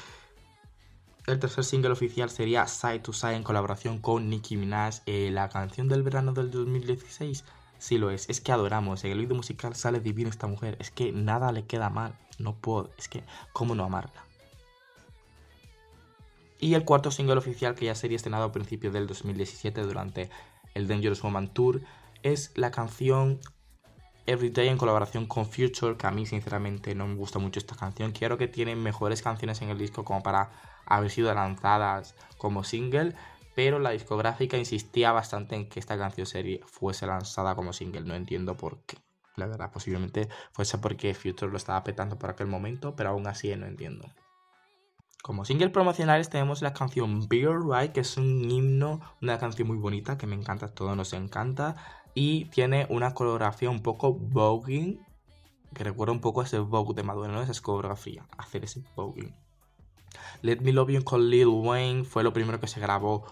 El 1.26 1.38
tercer 1.38 1.64
single 1.64 1.90
oficial 1.90 2.30
sería 2.30 2.66
Side 2.66 3.00
to 3.00 3.12
Side 3.12 3.34
en 3.34 3.42
colaboración 3.42 3.98
con 3.98 4.30
Nicki 4.30 4.56
Minaj, 4.56 5.02
eh, 5.06 5.30
la 5.30 5.48
canción 5.48 5.88
del 5.88 6.02
verano 6.02 6.32
del 6.32 6.50
2016. 6.50 7.44
Sí 7.80 7.96
lo 7.98 8.10
es, 8.10 8.28
es 8.28 8.40
que 8.40 8.52
adoramos, 8.52 9.04
en 9.04 9.12
el 9.12 9.18
video 9.18 9.36
musical 9.36 9.74
sale 9.74 10.00
divina 10.00 10.28
esta 10.28 10.46
mujer, 10.46 10.76
es 10.78 10.90
que 10.90 11.12
nada 11.12 11.50
le 11.50 11.64
queda 11.64 11.88
mal, 11.88 12.14
no 12.38 12.54
puedo, 12.54 12.90
es 12.98 13.08
que, 13.08 13.24
¿cómo 13.54 13.74
no 13.74 13.84
amarla? 13.84 14.22
Y 16.58 16.74
el 16.74 16.84
cuarto 16.84 17.10
single 17.10 17.38
oficial 17.38 17.74
que 17.74 17.86
ya 17.86 17.94
sería 17.94 18.16
estrenado 18.16 18.44
a 18.44 18.52
principios 18.52 18.92
del 18.92 19.06
2017 19.06 19.80
durante 19.80 20.28
el 20.74 20.86
Dangerous 20.86 21.22
Woman 21.22 21.54
Tour 21.54 21.80
es 22.22 22.52
la 22.54 22.70
canción 22.70 23.40
Everyday 24.26 24.68
en 24.68 24.76
colaboración 24.76 25.24
con 25.24 25.46
Future, 25.46 25.96
que 25.96 26.06
a 26.06 26.10
mí 26.10 26.26
sinceramente 26.26 26.94
no 26.94 27.06
me 27.06 27.14
gusta 27.14 27.38
mucho 27.38 27.58
esta 27.58 27.76
canción. 27.76 28.12
Quiero 28.12 28.36
que 28.36 28.46
tiene 28.46 28.76
mejores 28.76 29.22
canciones 29.22 29.62
en 29.62 29.70
el 29.70 29.78
disco 29.78 30.04
como 30.04 30.22
para 30.22 30.50
haber 30.84 31.10
sido 31.10 31.32
lanzadas 31.32 32.14
como 32.36 32.62
single, 32.62 33.14
pero 33.54 33.78
la 33.78 33.90
discográfica 33.90 34.56
insistía 34.56 35.12
bastante 35.12 35.56
en 35.56 35.68
que 35.68 35.80
esta 35.80 35.98
canción 35.98 36.26
serie 36.26 36.60
fuese 36.66 37.06
lanzada 37.06 37.54
como 37.54 37.72
single. 37.72 38.02
No 38.02 38.14
entiendo 38.14 38.56
por 38.56 38.80
qué. 38.84 38.98
La 39.36 39.46
verdad, 39.46 39.70
posiblemente 39.72 40.28
fuese 40.52 40.78
porque 40.78 41.14
Future 41.14 41.50
lo 41.50 41.56
estaba 41.56 41.82
petando 41.82 42.18
por 42.18 42.30
aquel 42.30 42.46
momento, 42.46 42.94
pero 42.96 43.10
aún 43.10 43.26
así 43.26 43.54
no 43.56 43.66
entiendo. 43.66 44.08
Como 45.22 45.44
single 45.44 45.68
promocionales 45.68 46.30
tenemos 46.30 46.62
la 46.62 46.72
canción 46.72 47.28
Bigger 47.28 47.60
Right, 47.60 47.92
que 47.92 48.00
es 48.00 48.16
un 48.16 48.50
himno, 48.50 49.00
una 49.20 49.38
canción 49.38 49.68
muy 49.68 49.76
bonita 49.76 50.16
que 50.16 50.26
me 50.26 50.34
encanta, 50.34 50.66
a 50.66 50.74
todos 50.74 50.96
nos 50.96 51.12
encanta. 51.12 51.76
Y 52.14 52.46
tiene 52.46 52.86
una 52.88 53.14
coreografía 53.14 53.70
un 53.70 53.82
poco 53.82 54.14
voguing, 54.14 54.98
que 55.74 55.84
recuerda 55.84 56.12
un 56.12 56.20
poco 56.20 56.40
a 56.40 56.44
ese 56.44 56.58
vogue 56.58 56.94
de 56.94 57.02
Madonna, 57.02 57.34
¿no? 57.34 57.42
Esa 57.42 57.60
coreografía, 57.60 58.26
hacer 58.38 58.64
ese 58.64 58.82
voguing. 58.96 59.34
Let 60.42 60.60
Me 60.60 60.72
Love 60.72 60.90
You 60.90 61.04
con 61.04 61.28
Lil 61.28 61.46
Wayne 61.46 62.04
fue 62.04 62.22
lo 62.22 62.32
primero 62.32 62.60
que 62.60 62.66
se 62.66 62.80
grabó 62.80 63.24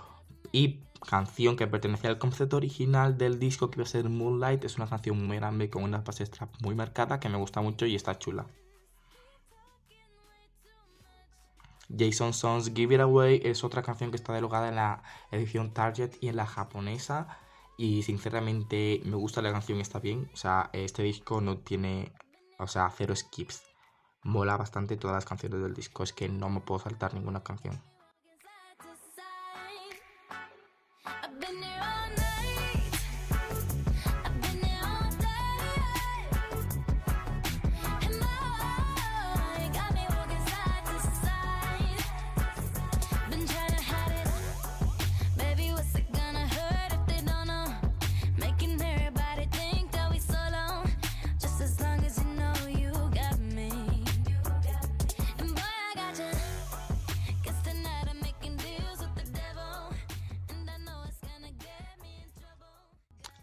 y 0.52 0.80
canción 1.06 1.56
que 1.56 1.66
pertenecía 1.66 2.10
al 2.10 2.18
concepto 2.18 2.56
original 2.56 3.16
del 3.18 3.38
disco 3.38 3.70
que 3.70 3.78
iba 3.78 3.84
a 3.84 3.88
ser 3.88 4.08
Moonlight. 4.08 4.64
Es 4.64 4.76
una 4.76 4.88
canción 4.88 5.26
muy 5.26 5.36
grande 5.36 5.70
con 5.70 5.82
una 5.84 5.98
base 5.98 6.24
extra 6.24 6.48
muy 6.60 6.74
marcada 6.74 7.20
que 7.20 7.28
me 7.28 7.38
gusta 7.38 7.60
mucho 7.60 7.86
y 7.86 7.94
está 7.94 8.18
chula. 8.18 8.46
Jason 11.96 12.34
Sons 12.34 12.72
Give 12.74 12.94
It 12.94 13.00
Away 13.00 13.40
es 13.44 13.64
otra 13.64 13.82
canción 13.82 14.10
que 14.10 14.16
está 14.16 14.34
delogada 14.34 14.68
en 14.68 14.76
la 14.76 15.02
edición 15.30 15.72
Target 15.72 16.16
y 16.20 16.28
en 16.28 16.36
la 16.36 16.46
japonesa. 16.46 17.38
Y 17.78 18.02
sinceramente 18.02 19.00
me 19.04 19.16
gusta 19.16 19.40
la 19.40 19.52
canción, 19.52 19.80
está 19.80 20.00
bien. 20.00 20.28
O 20.34 20.36
sea, 20.36 20.68
este 20.72 21.02
disco 21.04 21.40
no 21.40 21.58
tiene, 21.58 22.12
o 22.58 22.66
sea, 22.66 22.92
cero 22.94 23.14
skips. 23.14 23.67
Mola 24.28 24.58
bastante 24.58 24.98
todas 24.98 25.14
las 25.14 25.24
canciones 25.24 25.62
del 25.62 25.72
disco. 25.72 26.02
Es 26.02 26.12
que 26.12 26.28
no 26.28 26.50
me 26.50 26.60
puedo 26.60 26.78
saltar 26.78 27.14
ninguna 27.14 27.42
canción. 27.42 27.80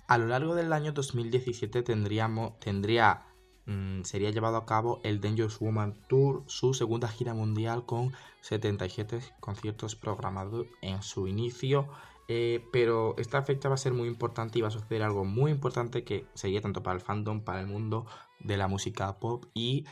A 0.07 0.19
lo 0.19 0.27
largo 0.27 0.53
del 0.53 0.71
año 0.71 0.91
2017 0.91 1.81
tendríamos, 1.81 2.59
tendría, 2.59 3.25
mm, 3.65 4.03
sería 4.03 4.29
llevado 4.29 4.57
a 4.57 4.65
cabo 4.65 4.99
el 5.03 5.19
Dangerous 5.19 5.59
Woman 5.59 5.95
Tour, 6.07 6.43
su 6.45 6.75
segunda 6.75 7.07
gira 7.07 7.33
mundial 7.33 7.85
con 7.87 8.13
77 8.41 9.19
conciertos 9.39 9.95
programados 9.95 10.67
en 10.81 11.01
su 11.01 11.27
inicio. 11.27 11.87
Eh, 12.27 12.63
pero 12.71 13.15
esta 13.17 13.41
fecha 13.41 13.69
va 13.69 13.75
a 13.75 13.79
ser 13.79 13.93
muy 13.93 14.07
importante 14.07 14.59
y 14.59 14.61
va 14.61 14.67
a 14.69 14.71
suceder 14.71 15.03
algo 15.03 15.25
muy 15.25 15.51
importante 15.51 16.03
que 16.03 16.27
sería 16.33 16.61
tanto 16.61 16.83
para 16.83 16.95
el 16.95 17.01
fandom, 17.01 17.41
para 17.41 17.61
el 17.61 17.67
mundo 17.67 18.05
de 18.39 18.57
la 18.57 18.67
música 18.67 19.19
pop 19.19 19.45
y 19.53 19.85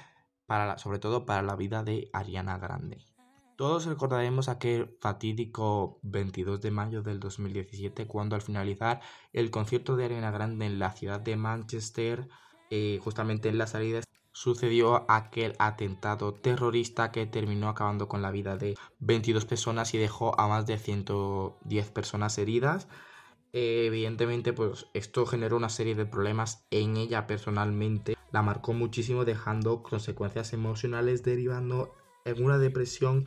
para 0.45 0.77
sobre 0.77 0.99
todo 0.99 1.25
para 1.25 1.41
la 1.41 1.55
vida 1.55 1.83
de 1.83 2.09
Ariana 2.13 2.57
Grande. 2.57 3.12
Todos 3.55 3.85
recordaremos 3.85 4.49
aquel 4.49 4.97
fatídico 4.99 5.99
22 6.01 6.59
de 6.59 6.71
mayo 6.71 7.03
del 7.03 7.19
2017 7.19 8.07
cuando 8.07 8.35
al 8.35 8.41
finalizar 8.41 9.01
el 9.31 9.51
concierto 9.51 9.95
de 9.95 10.05
Ariana 10.05 10.31
Grande 10.31 10.65
en 10.65 10.79
la 10.79 10.91
ciudad 10.91 11.19
de 11.19 11.35
Manchester, 11.35 12.27
eh, 12.71 12.99
justamente 13.03 13.49
en 13.49 13.59
la 13.59 13.67
salida, 13.67 14.01
sucedió 14.31 15.05
aquel 15.07 15.53
atentado 15.59 16.33
terrorista 16.33 17.11
que 17.11 17.27
terminó 17.27 17.69
acabando 17.69 18.07
con 18.07 18.23
la 18.23 18.31
vida 18.31 18.57
de 18.57 18.75
22 18.99 19.45
personas 19.45 19.93
y 19.93 19.99
dejó 19.99 20.39
a 20.39 20.47
más 20.47 20.65
de 20.65 20.79
110 20.79 21.91
personas 21.91 22.39
heridas. 22.39 22.87
Eh, 23.53 23.85
evidentemente, 23.85 24.51
pues 24.53 24.87
esto 24.95 25.27
generó 25.27 25.57
una 25.57 25.69
serie 25.69 25.93
de 25.93 26.07
problemas 26.07 26.65
en 26.71 26.97
ella 26.97 27.27
personalmente. 27.27 28.17
La 28.31 28.41
marcó 28.41 28.73
muchísimo 28.73 29.25
dejando 29.25 29.83
consecuencias 29.83 30.53
emocionales 30.53 31.21
derivando 31.21 31.93
en 32.25 32.43
una 32.43 32.57
depresión 32.57 33.25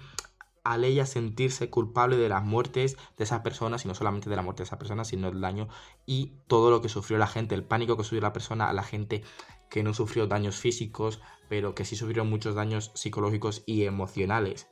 al 0.67 0.85
ella 0.85 1.07
sentirse 1.07 1.71
culpable 1.71 2.17
de 2.17 2.29
las 2.29 2.43
muertes 2.43 2.97
de 3.17 3.25
esas 3.25 3.41
personas, 3.41 3.85
y 3.85 3.88
no 3.88 3.95
solamente 3.95 4.29
de 4.29 4.37
la 4.37 4.43
muerte 4.43 4.62
de 4.62 4.65
esas 4.65 4.79
personas, 4.79 5.09
sino 5.09 5.31
del 5.31 5.41
daño 5.41 5.69
y 6.07 6.33
todo 6.49 6.71
lo 6.71 6.83
que 6.83 6.88
sufrió 6.88 7.19
la 7.19 7.29
gente, 7.29 7.55
el 7.55 7.62
pánico 7.62 7.97
que 7.97 8.03
sufrió 8.03 8.21
la 8.21 8.33
persona, 8.33 8.69
a 8.69 8.73
la 8.73 8.83
gente 8.83 9.23
que 9.71 9.85
no 9.85 9.95
sufrió 9.95 10.26
daños 10.26 10.57
físicos, 10.57 11.21
pero 11.49 11.75
que 11.75 11.85
sí 11.85 11.95
sufrió 11.95 12.25
muchos 12.25 12.57
daños 12.57 12.91
psicológicos 12.95 13.62
y 13.65 13.85
emocionales. 13.85 14.69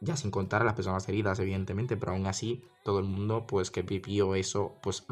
Ya 0.00 0.16
sin 0.16 0.30
contar 0.30 0.62
a 0.62 0.64
las 0.64 0.74
personas 0.74 1.08
heridas, 1.08 1.38
evidentemente, 1.38 1.96
pero 1.96 2.12
aún 2.12 2.26
así, 2.26 2.64
todo 2.84 2.98
el 2.98 3.04
mundo, 3.04 3.46
pues 3.46 3.70
que 3.70 3.82
vivió 3.82 4.34
eso, 4.34 4.78
pues 4.82 5.06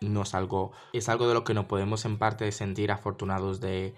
no 0.00 0.22
es 0.22 0.34
algo, 0.34 0.72
es 0.92 1.08
algo 1.08 1.28
de 1.28 1.34
lo 1.34 1.44
que 1.44 1.54
no 1.54 1.68
podemos 1.68 2.04
en 2.04 2.18
parte 2.18 2.50
sentir 2.52 2.92
afortunados 2.92 3.60
de, 3.60 3.94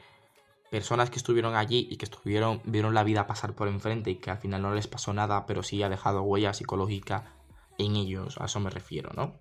personas 0.70 1.10
que 1.10 1.16
estuvieron 1.16 1.54
allí 1.54 1.88
y 1.90 1.96
que 1.96 2.04
estuvieron, 2.04 2.60
vieron 2.64 2.94
la 2.94 3.04
vida 3.04 3.26
pasar 3.26 3.54
por 3.54 3.68
enfrente 3.68 4.10
y 4.10 4.16
que 4.16 4.30
al 4.30 4.38
final 4.38 4.62
no 4.62 4.74
les 4.74 4.86
pasó 4.86 5.12
nada, 5.12 5.46
pero 5.46 5.62
sí 5.62 5.82
ha 5.82 5.88
dejado 5.88 6.22
huella 6.22 6.54
psicológica 6.54 7.34
en 7.78 7.96
ellos, 7.96 8.36
a 8.38 8.44
eso 8.44 8.60
me 8.60 8.70
refiero, 8.70 9.10
¿no? 9.14 9.34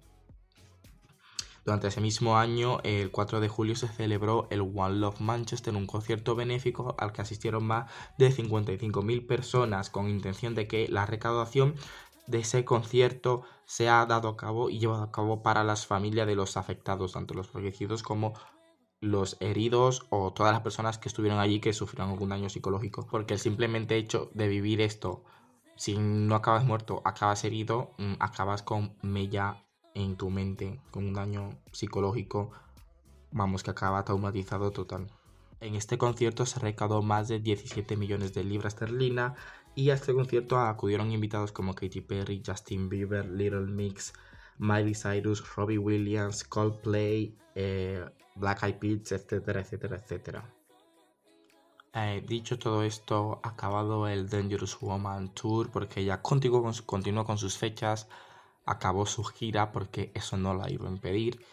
Durante 1.66 1.90
ese 1.90 2.02
mismo 2.02 2.38
año, 2.38 2.80
el 2.84 3.12
4 3.12 3.42
de 3.42 3.48
julio, 3.48 3.76
se 3.76 3.88
celebró 3.88 4.48
el 4.50 4.62
One 4.62 4.96
Love 4.96 5.20
Manchester, 5.20 5.76
un 5.76 5.86
concierto 5.86 6.36
benéfico 6.36 6.96
al 6.98 7.12
que 7.12 7.22
asistieron 7.22 7.64
más 7.64 7.92
de 8.18 8.32
55.000 8.32 9.28
personas 9.28 9.90
con 9.90 10.10
intención 10.10 10.56
de 10.56 10.68
que 10.68 10.88
la 10.88 11.06
recaudación 11.06 11.76
de 12.26 12.40
ese 12.40 12.66
concierto 12.66 13.44
se 13.66 13.90
ha 13.90 14.06
dado 14.06 14.30
a 14.30 14.38
cabo 14.38 14.70
y 14.70 14.80
llevado 14.80 15.04
a 15.04 15.12
cabo 15.12 15.44
para 15.44 15.64
las 15.64 15.86
familias 15.86 16.26
de 16.26 16.36
los 16.36 16.58
afectados, 16.58 17.14
tanto 17.14 17.34
los 17.34 17.50
fallecidos 17.50 18.02
como 18.02 18.34
los 19.02 19.38
heridos 19.40 20.06
o 20.10 20.34
todas 20.34 20.52
las 20.54 20.62
personas 20.62 20.98
que 20.98 21.10
estuvieron 21.10 21.40
allí 21.40 21.60
que 21.60 21.74
sufrieron 21.74 22.12
algún 22.12 22.30
daño 22.30 22.50
psicológico. 22.50 23.08
Porque 23.10 23.34
el 23.34 23.40
simplemente 23.40 23.98
hecho 23.98 24.30
de 24.34 24.48
vivir 24.48 24.82
esto, 24.82 25.24
si 25.76 25.98
no 25.98 26.36
acabas 26.36 26.66
muerto, 26.66 27.02
acabas 27.06 27.44
herido, 27.44 27.92
mm, 27.98 28.14
acabas 28.20 28.64
con 28.64 28.96
mella 29.02 29.64
en 29.94 30.16
tu 30.18 30.30
mente, 30.30 30.80
con 30.92 31.06
un 31.08 31.14
daño 31.14 31.50
psicológico, 31.72 32.52
vamos, 33.32 33.64
que 33.64 33.72
acaba 33.72 34.04
traumatizado 34.04 34.72
total. 34.72 35.08
En 35.62 35.76
este 35.76 35.98
concierto 35.98 36.46
se 36.46 36.60
recaudó 36.60 37.02
más 37.02 37.28
de 37.28 37.40
17 37.40 37.98
millones 37.98 38.34
de 38.34 38.44
libras 38.44 38.74
esterlina 38.74 39.36
y 39.76 39.90
a 39.90 39.96
este 39.96 40.14
concierto 40.14 40.58
acudieron 40.58 41.12
invitados 41.12 41.52
como 41.52 41.76
Katy 41.76 42.02
Perry, 42.02 42.42
Justin 42.46 42.90
Bieber, 42.90 43.26
Little 43.30 43.62
Mix, 43.68 44.14
Miley 44.60 44.94
Cyrus, 44.94 45.44
Robbie 45.56 45.78
Williams, 45.78 46.44
Coldplay, 46.44 47.36
eh, 47.56 48.06
Black 48.36 48.64
Eyed 48.64 48.76
Peas, 48.76 49.12
etcétera, 49.12 49.62
etcétera, 49.62 49.96
etcétera. 49.98 50.54
Eh, 51.94 52.24
dicho 52.28 52.60
todo 52.60 52.84
esto, 52.84 53.40
acabado 53.44 54.08
el 54.08 54.30
Dangerous 54.30 54.80
Woman 54.80 55.34
Tour 55.34 55.72
porque 55.72 56.02
ella 56.02 56.22
continuó 56.22 56.62
con, 56.62 57.38
sus 57.38 57.58
fechas, 57.58 58.08
acabó 58.66 59.06
su 59.08 59.24
gira 59.24 59.72
porque 59.72 60.12
eso 60.14 60.38
no 60.38 60.54
la 60.54 60.70
iba 60.70 60.88
a 60.88 60.92
impedir. 60.92 61.44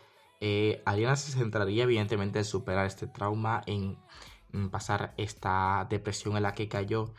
Eh, 0.41 0.83
Ariana 0.85 1.17
se 1.17 1.33
centraría 1.33 1.85
evidentemente 1.85 2.39
en 2.41 2.45
superar 2.45 2.87
este 2.87 3.07
trauma, 3.07 3.63
en, 3.67 3.99
pasar 4.71 5.15
esta 5.17 5.87
depresión 5.89 6.37
en 6.37 6.43
la 6.43 6.55
que 6.55 6.69
cayó. 6.69 7.15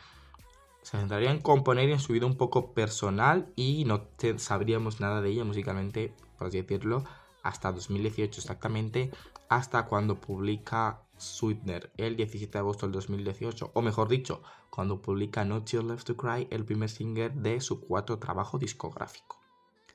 Se 0.82 0.96
centraría 0.98 1.30
en 1.30 1.40
componer 1.40 1.90
en 1.90 2.00
su 2.00 2.12
vida 2.12 2.26
un 2.26 2.36
poco 2.36 2.72
personal 2.72 3.52
y 3.56 3.84
no 3.84 4.08
sabríamos 4.36 5.00
nada 5.00 5.20
de 5.20 5.30
ella 5.30 5.44
musicalmente, 5.44 6.14
por 6.38 6.48
así 6.48 6.60
decirlo, 6.60 7.04
hasta 7.42 7.72
2018 7.72 8.40
exactamente, 8.40 9.10
hasta 9.48 9.86
cuando 9.86 10.20
publica 10.20 11.02
Sweetener 11.16 11.90
el 11.96 12.16
17 12.16 12.52
de 12.52 12.58
agosto 12.58 12.86
del 12.86 12.92
2018, 12.92 13.72
o 13.74 13.82
mejor 13.82 14.08
dicho, 14.08 14.42
cuando 14.70 15.02
publica 15.02 15.44
Not 15.44 15.68
Your 15.70 15.84
Left 15.84 16.06
to 16.06 16.16
Cry, 16.16 16.46
el 16.50 16.64
primer 16.64 16.88
single 16.88 17.30
de 17.30 17.60
su 17.60 17.80
cuarto 17.80 18.18
trabajo 18.18 18.58
discográfico. 18.58 19.38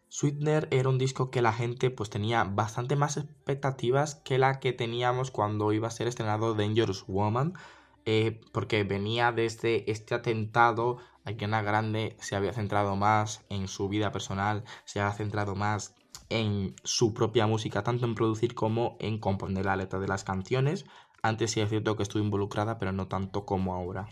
Sweetener 0.09 0.67
era 0.69 0.89
un 0.89 0.99
disco 0.99 1.31
que 1.31 1.41
la 1.41 1.53
gente 1.53 1.89
pues 1.89 2.09
tenía 2.09 2.43
bastante 2.43 2.95
más 2.95 3.17
expectativas 3.17 4.15
que 4.15 4.37
la 4.37 4.59
que 4.59 4.73
teníamos 4.73 5.31
cuando 5.31 5.71
iba 5.73 5.87
a 5.87 5.91
ser 5.91 6.07
estrenado 6.07 6.53
Dangerous 6.53 7.05
Woman, 7.07 7.55
eh, 8.05 8.41
porque 8.51 8.83
venía 8.83 9.31
desde 9.31 9.89
este 9.89 10.15
atentado, 10.15 10.97
Ariana 11.25 11.61
Grande 11.61 12.17
se 12.19 12.35
había 12.35 12.53
centrado 12.53 12.95
más 12.95 13.45
en 13.49 13.67
su 13.67 13.87
vida 13.87 14.11
personal, 14.11 14.63
se 14.85 14.99
había 14.99 15.13
centrado 15.13 15.55
más 15.55 15.95
en 16.29 16.75
su 16.83 17.13
propia 17.13 17.47
música, 17.47 17.83
tanto 17.83 18.05
en 18.05 18.15
producir 18.15 18.55
como 18.55 18.97
en 18.99 19.19
componer 19.19 19.65
la 19.65 19.75
letra 19.75 19.99
de 19.99 20.07
las 20.07 20.23
canciones. 20.23 20.85
Antes 21.21 21.51
sí 21.51 21.61
es 21.61 21.69
cierto 21.69 21.95
que 21.95 22.03
estuve 22.03 22.23
involucrada, 22.23 22.77
pero 22.77 22.91
no 22.91 23.07
tanto 23.07 23.45
como 23.45 23.73
ahora. 23.73 24.09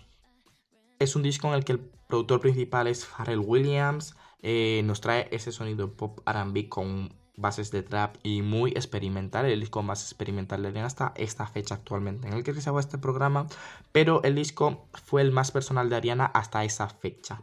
Es 0.99 1.15
un 1.15 1.23
disco 1.23 1.47
en 1.47 1.55
el 1.55 1.65
que 1.65 1.73
el 1.73 1.79
productor 1.79 2.39
principal 2.39 2.87
es 2.87 3.05
Pharrell 3.05 3.39
Williams. 3.39 4.15
Eh, 4.41 4.81
nos 4.85 5.01
trae 5.01 5.27
ese 5.31 5.51
sonido 5.51 5.93
pop 5.93 6.19
RB 6.25 6.69
con 6.69 7.20
bases 7.37 7.71
de 7.71 7.83
trap 7.83 8.15
y 8.23 8.41
muy 8.41 8.71
experimental, 8.71 9.45
el 9.45 9.59
disco 9.59 9.83
más 9.83 10.03
experimental 10.03 10.61
de 10.61 10.79
hasta 10.81 11.13
esta 11.15 11.47
fecha 11.47 11.75
actualmente 11.75 12.27
en 12.27 12.33
el 12.33 12.43
que 12.43 12.53
se 12.53 12.71
este 12.79 12.97
programa, 12.97 13.47
pero 13.91 14.23
el 14.23 14.35
disco 14.35 14.87
fue 15.05 15.21
el 15.21 15.31
más 15.31 15.51
personal 15.51 15.89
de 15.89 15.95
Ariana 15.95 16.25
hasta 16.25 16.63
esa 16.63 16.87
fecha. 16.87 17.41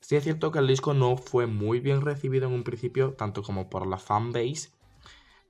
Sí 0.00 0.16
es 0.16 0.24
cierto 0.24 0.52
que 0.52 0.60
el 0.60 0.66
disco 0.66 0.94
no 0.94 1.16
fue 1.16 1.46
muy 1.46 1.80
bien 1.80 2.00
recibido 2.00 2.46
en 2.46 2.54
un 2.54 2.64
principio, 2.64 3.12
tanto 3.12 3.42
como 3.42 3.68
por 3.68 3.86
la 3.86 3.98
fanbase, 3.98 4.70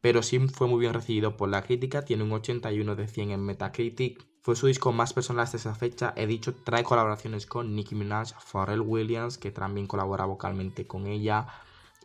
pero 0.00 0.22
sí 0.22 0.38
fue 0.48 0.66
muy 0.66 0.80
bien 0.80 0.94
recibido 0.94 1.36
por 1.36 1.48
la 1.48 1.62
crítica, 1.62 2.04
tiene 2.04 2.24
un 2.24 2.32
81 2.32 2.96
de 2.96 3.08
100 3.08 3.30
en 3.30 3.44
Metacritic, 3.44 4.26
fue 4.42 4.56
su 4.56 4.66
disco 4.66 4.92
más 4.92 5.12
personal 5.12 5.44
hasta 5.44 5.58
esa 5.58 5.74
fecha, 5.74 6.14
he 6.16 6.26
dicho, 6.26 6.54
trae 6.54 6.82
colaboraciones 6.82 7.44
con 7.46 7.74
Nicki 7.74 7.94
Minaj, 7.94 8.32
Pharrell 8.40 8.80
Williams, 8.80 9.36
que 9.36 9.50
también 9.50 9.86
colabora 9.86 10.24
vocalmente 10.24 10.86
con 10.86 11.06
ella, 11.06 11.46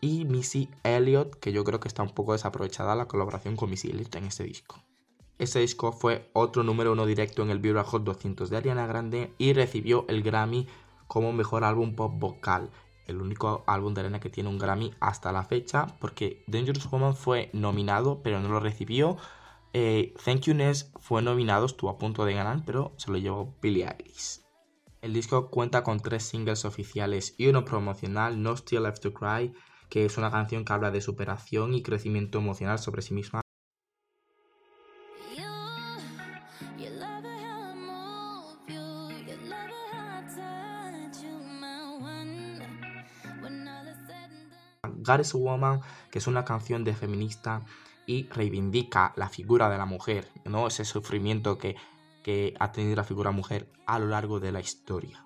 y 0.03 0.25
Missy 0.25 0.69
Elliott, 0.83 1.39
que 1.39 1.53
yo 1.53 1.63
creo 1.63 1.79
que 1.79 1.87
está 1.87 2.03
un 2.03 2.09
poco 2.09 2.33
desaprovechada 2.33 2.93
la 2.93 3.07
colaboración 3.07 3.55
con 3.55 3.69
Missy 3.69 3.89
Elliott 3.89 4.13
en 4.15 4.25
este 4.25 4.43
disco. 4.43 4.83
Este 5.39 5.59
disco 5.59 5.93
fue 5.93 6.29
otro 6.33 6.61
número 6.61 6.91
uno 6.91 7.05
directo 7.05 7.41
en 7.41 7.49
el 7.49 7.59
Billboard 7.59 7.85
Hot 7.85 8.03
200 8.03 8.49
de 8.49 8.57
Ariana 8.57 8.85
Grande 8.85 9.33
y 9.37 9.53
recibió 9.53 10.05
el 10.09 10.21
Grammy 10.21 10.67
como 11.07 11.31
mejor 11.31 11.63
álbum 11.63 11.95
pop 11.95 12.13
vocal. 12.19 12.69
El 13.07 13.21
único 13.21 13.63
álbum 13.65 13.93
de 13.93 14.01
Arena 14.01 14.19
que 14.19 14.29
tiene 14.29 14.49
un 14.49 14.59
Grammy 14.59 14.93
hasta 14.99 15.31
la 15.31 15.45
fecha, 15.45 15.87
porque 16.01 16.43
Dangerous 16.47 16.89
Woman 16.91 17.15
fue 17.15 17.49
nominado, 17.53 18.21
pero 18.23 18.41
no 18.41 18.49
lo 18.49 18.59
recibió. 18.59 19.15
Eh, 19.71 20.13
Thank 20.25 20.41
You 20.41 20.53
Ness 20.53 20.91
fue 20.99 21.21
nominado, 21.21 21.65
estuvo 21.65 21.89
a 21.89 21.97
punto 21.97 22.25
de 22.25 22.33
ganar, 22.33 22.63
pero 22.65 22.91
se 22.97 23.09
lo 23.09 23.17
llevó 23.17 23.55
Billie 23.61 23.87
Eilish. 23.87 24.41
El 25.01 25.13
disco 25.13 25.49
cuenta 25.49 25.81
con 25.81 26.01
tres 26.01 26.23
singles 26.23 26.65
oficiales 26.65 27.35
y 27.37 27.47
uno 27.47 27.63
promocional, 27.63 28.43
No 28.43 28.57
Still 28.57 28.83
Left 28.83 29.01
to 29.01 29.13
Cry, 29.13 29.53
que 29.93 30.05
es 30.05 30.17
una 30.17 30.31
canción 30.31 30.65
que 30.65 30.73
habla 30.73 30.89
de 30.89 31.01
superación 31.01 31.75
y 31.75 31.83
crecimiento 31.83 32.39
emocional 32.39 32.79
sobre 32.79 33.03
sí 33.03 33.13
misma 33.13 33.41
God 44.81 45.21
Woman, 45.35 45.81
que 46.09 46.17
es 46.17 46.25
una 46.25 46.43
canción 46.43 46.83
de 46.83 46.95
feminista 46.95 47.63
y 48.07 48.27
reivindica 48.29 49.13
la 49.15 49.29
figura 49.29 49.69
de 49.69 49.77
la 49.77 49.85
mujer, 49.85 50.27
¿no? 50.45 50.65
Ese 50.65 50.85
sufrimiento 50.85 51.59
que, 51.59 51.75
que 52.23 52.55
ha 52.59 52.71
tenido 52.71 52.95
la 52.95 53.03
figura 53.03 53.29
mujer 53.29 53.71
a 53.85 53.99
lo 53.99 54.07
largo 54.07 54.39
de 54.39 54.51
la 54.51 54.59
historia. 54.59 55.23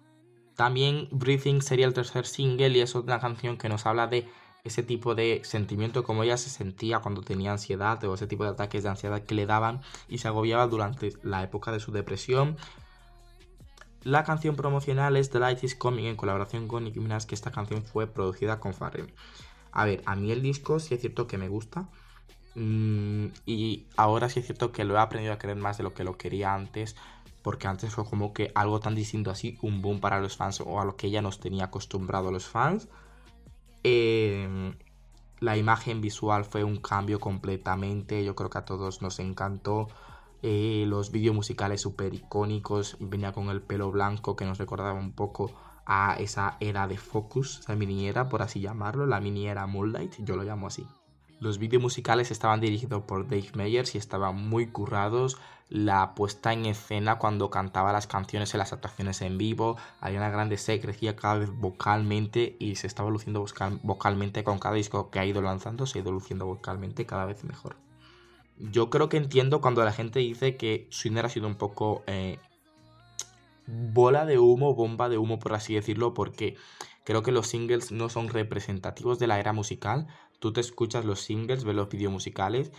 También 0.58 1.08
Breathing 1.12 1.62
sería 1.62 1.86
el 1.86 1.94
tercer 1.94 2.26
single 2.26 2.70
y 2.70 2.82
es 2.82 2.98
otra 2.98 3.22
canción 3.22 3.58
que 3.58 3.70
nos 3.70 3.86
habla 3.86 4.08
de 4.08 4.28
ese 4.68 4.84
tipo 4.84 5.16
de 5.16 5.42
sentimiento 5.44 6.04
como 6.04 6.24
ella 6.24 6.38
se 6.38 6.50
sentía 6.50 7.00
cuando 7.00 7.22
tenía 7.22 7.52
ansiedad 7.52 8.04
o 8.04 8.14
ese 8.14 8.28
tipo 8.28 8.44
de 8.44 8.52
ataques 8.52 8.84
de 8.84 8.90
ansiedad 8.90 9.24
que 9.24 9.36
le 9.36 9.46
daban 9.46 9.82
y 10.08 10.20
se 10.20 10.28
agobiaba 10.28 10.68
durante 10.68 11.14
la 11.24 11.44
época 11.44 11.72
de 11.72 11.80
su 11.80 11.92
depresión. 11.92 12.58
La 14.04 14.24
canción 14.24 14.56
promocional 14.56 15.18
es 15.18 15.30
The 15.30 15.40
Light 15.40 15.64
is 15.64 15.76
Coming 15.76 16.06
en 16.06 16.16
colaboración 16.16 16.68
con 16.68 16.86
Nicki 16.86 17.00
Minaj, 17.00 17.26
que 17.26 17.36
esta 17.36 17.52
canción 17.52 17.84
fue 17.84 18.08
producida 18.08 18.60
con 18.60 18.74
Pharrell. 18.74 19.14
A 19.72 19.86
ver, 19.86 20.02
a 20.06 20.16
mí 20.16 20.32
el 20.32 20.42
disco 20.42 20.80
sí 20.80 20.94
es 20.94 21.02
cierto 21.02 21.28
que 21.28 21.38
me 21.38 21.50
gusta. 21.50 21.90
Mm, 22.56 23.28
y 23.46 23.86
ahora 23.98 24.30
sí 24.30 24.40
es 24.40 24.46
cierto 24.46 24.72
que 24.72 24.86
lo 24.86 24.96
he 24.96 25.00
aprendido 25.00 25.34
a 25.34 25.38
querer 25.38 25.58
más 25.58 25.78
de 25.78 25.84
lo 25.84 25.94
que 25.94 26.04
lo 26.04 26.18
quería 26.18 26.54
antes. 26.54 26.96
Porque 27.42 27.68
antes 27.68 27.94
fue 27.94 28.06
como 28.06 28.34
que 28.34 28.52
algo 28.56 28.80
tan 28.80 28.96
distinto 28.96 29.30
así, 29.30 29.58
un 29.62 29.82
boom 29.82 30.00
para 30.00 30.20
los 30.20 30.38
fans 30.38 30.62
o 30.62 30.80
a 30.80 30.86
lo 30.86 30.96
que 30.96 31.08
ella 31.08 31.22
nos 31.22 31.40
tenía 31.40 31.66
acostumbrado 31.66 32.32
los 32.32 32.48
fans. 32.48 32.88
Em, 33.90 34.76
la 35.40 35.56
imagen 35.56 36.02
visual 36.02 36.44
fue 36.44 36.64
un 36.64 36.78
cambio 36.78 37.20
completamente. 37.20 38.24
Yo 38.26 38.36
creo 38.36 38.50
que 38.50 38.58
a 38.58 38.66
todos 38.66 39.02
nos 39.02 39.20
encantó. 39.20 39.88
Eh, 40.44 40.86
los 40.88 41.12
vídeos 41.12 41.34
musicales 41.36 41.82
súper 41.82 42.14
icónicos. 42.14 42.98
Venía 43.00 43.32
con 43.32 43.50
el 43.50 43.62
pelo 43.62 43.92
blanco 43.92 44.36
que 44.36 44.46
nos 44.46 44.58
recordaba 44.58 44.94
un 44.94 45.14
poco 45.14 45.52
a 45.86 46.16
esa 46.20 46.58
era 46.60 46.86
de 46.88 46.98
Focus, 46.98 47.62
esa 47.62 47.76
mini 47.76 48.08
era, 48.08 48.28
por 48.28 48.42
así 48.42 48.60
llamarlo, 48.60 49.06
la 49.06 49.22
mini 49.22 49.48
era 49.48 49.66
Moonlight, 49.68 50.16
yo 50.20 50.36
lo 50.36 50.44
llamo 50.44 50.68
así. 50.68 50.86
Los 51.40 51.60
vídeos 51.60 51.84
musicales 51.84 52.32
estaban 52.32 52.62
dirigidos 52.62 53.04
por 53.04 53.28
Dave 53.28 53.52
Meyers 53.54 53.94
y 53.94 53.98
estaban 53.98 54.36
muy 54.36 54.68
currados. 54.68 55.38
La 55.70 56.16
puesta 56.16 56.54
en 56.54 56.66
escena 56.66 57.20
cuando 57.20 57.50
cantaba 57.50 57.92
las 57.92 58.08
canciones 58.08 58.54
en 58.54 58.60
las 58.60 58.74
actuaciones 58.74 59.22
en 59.22 59.38
vivo. 59.38 59.78
Ariana 60.00 60.30
Grande 60.30 60.58
se 60.58 60.80
crecía 60.80 61.16
cada 61.16 61.40
vez 61.40 61.52
vocalmente 61.52 62.56
y 62.60 62.76
se 62.76 62.88
estaba 62.88 63.10
luciendo 63.10 63.46
vocalmente 63.84 64.44
con 64.44 64.60
cada 64.60 64.76
disco 64.76 65.12
que 65.12 65.20
ha 65.20 65.26
ido 65.26 65.42
lanzando. 65.42 65.86
Se 65.86 66.00
ha 66.00 66.02
ido 66.02 66.12
luciendo 66.12 66.46
vocalmente 66.46 67.06
cada 67.06 67.26
vez 67.26 67.44
mejor. 67.44 67.76
Yo 68.58 68.90
creo 68.90 69.08
que 69.08 69.18
entiendo 69.18 69.62
cuando 69.62 69.86
la 69.86 69.92
gente 69.92 70.20
dice 70.20 70.58
que 70.58 70.88
Swinner 70.90 71.26
ha 71.26 71.30
sido 71.30 71.46
un 71.46 71.56
poco 71.56 72.02
eh, 72.08 72.40
bola 73.68 74.26
de 74.26 74.40
humo, 74.40 74.74
bomba 74.74 75.10
de 75.10 75.20
humo, 75.20 75.38
por 75.38 75.54
así 75.54 75.76
decirlo, 75.76 76.16
porque 76.16 76.56
creo 77.04 77.22
que 77.22 77.32
los 77.32 77.48
singles 77.48 77.92
no 77.92 78.10
son 78.10 78.30
representativos 78.30 79.20
de 79.20 79.28
la 79.28 79.40
era 79.40 79.54
musical 79.54 80.08
tú 80.40 80.54
te 80.54 80.62
escuchas 80.62 81.06
los 81.06 81.22
singles, 81.22 81.64
ves 81.64 81.76
los 81.76 81.90
vídeos 81.90 82.12
musicales 82.12 82.72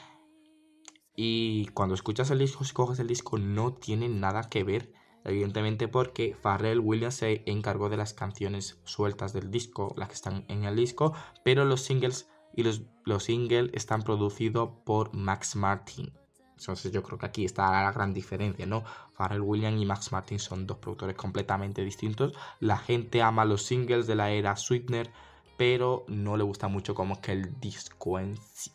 y 1.21 1.67
cuando 1.75 1.97
escuchas 1.97 2.31
el 2.31 2.39
disco, 2.39 2.63
si 2.63 2.73
coges 2.73 3.01
el 3.01 3.09
disco, 3.09 3.39
no 3.39 3.73
tiene 3.73 4.09
nada 4.09 4.49
que 4.49 4.63
ver, 4.63 4.93
evidentemente 5.25 5.89
porque 5.89 6.37
Pharrell 6.41 6.79
Williams 6.79 7.17
se 7.17 7.43
encargó 7.47 7.89
de 7.89 7.97
las 7.97 8.15
canciones 8.15 8.81
sueltas 8.85 9.33
del 9.33 9.51
disco, 9.51 9.93
las 9.97 10.07
que 10.11 10.15
están 10.15 10.45
en 10.47 10.63
el 10.63 10.77
disco, 10.77 11.15
pero 11.45 11.65
los 11.65 11.81
singles 11.81 12.29
y 12.55 12.63
los, 12.63 12.83
los 13.05 13.25
singles 13.25 13.71
están 13.73 14.03
producidos 14.03 14.71
por 14.85 15.13
Max 15.13 15.57
Martin. 15.57 16.13
Entonces 16.57 16.93
yo 16.93 17.03
creo 17.03 17.19
que 17.19 17.27
aquí 17.27 17.45
está 17.45 17.69
la 17.83 17.91
gran 17.91 18.15
diferencia, 18.15 18.67
¿no? 18.67 18.85
Pharrell 19.13 19.41
Williams 19.41 19.83
y 19.83 19.87
Max 19.87 20.13
Martin 20.13 20.39
son 20.39 20.69
dos 20.69 20.79
productores 20.79 21.17
completamente 21.17 21.85
distintos. 21.85 22.33
La 22.61 22.79
gente 22.79 23.23
ama 23.23 23.45
los 23.45 23.65
singles 23.65 24.07
de 24.07 24.15
la 24.15 24.31
era 24.31 24.55
Sweetener 24.55 25.11
pero 25.59 26.07
no 26.09 26.39
le 26.39 26.45
gusta 26.45 26.69
mucho 26.69 26.95
como 26.95 27.21
que 27.21 27.33
el 27.33 27.61
disco 27.61 28.19
en 28.19 28.39
sí. 28.39 28.73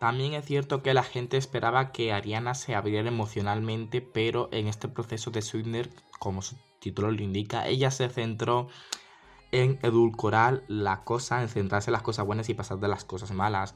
También 0.00 0.34
es 0.34 0.44
cierto 0.44 0.82
que 0.82 0.94
la 0.94 1.04
gente 1.04 1.36
esperaba 1.36 1.92
que 1.92 2.12
Ariana 2.12 2.54
se 2.54 2.74
abriera 2.74 3.08
emocionalmente, 3.08 4.00
pero 4.00 4.48
en 4.52 4.66
este 4.66 4.88
proceso 4.88 5.30
de 5.30 5.42
Sweetener, 5.42 5.90
como 6.18 6.42
su 6.42 6.56
título 6.80 7.10
lo 7.10 7.22
indica, 7.22 7.68
ella 7.68 7.90
se 7.90 8.08
centró 8.08 8.68
en 9.52 9.78
edulcorar 9.82 10.64
la 10.66 11.04
cosa, 11.04 11.42
en 11.42 11.48
centrarse 11.48 11.90
en 11.90 11.92
las 11.92 12.02
cosas 12.02 12.26
buenas 12.26 12.48
y 12.48 12.54
pasar 12.54 12.78
de 12.78 12.88
las 12.88 13.04
cosas 13.04 13.30
malas, 13.32 13.74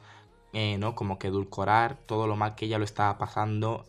eh, 0.53 0.79
¿no? 0.79 0.95
Como 0.95 1.19
que 1.19 1.29
edulcorar 1.29 1.97
todo 2.07 2.27
lo 2.27 2.37
mal 2.37 2.55
que 2.55 2.67
ella 2.67 2.79
lo 2.79 2.85
estaba 2.85 3.17
pasando 3.19 3.87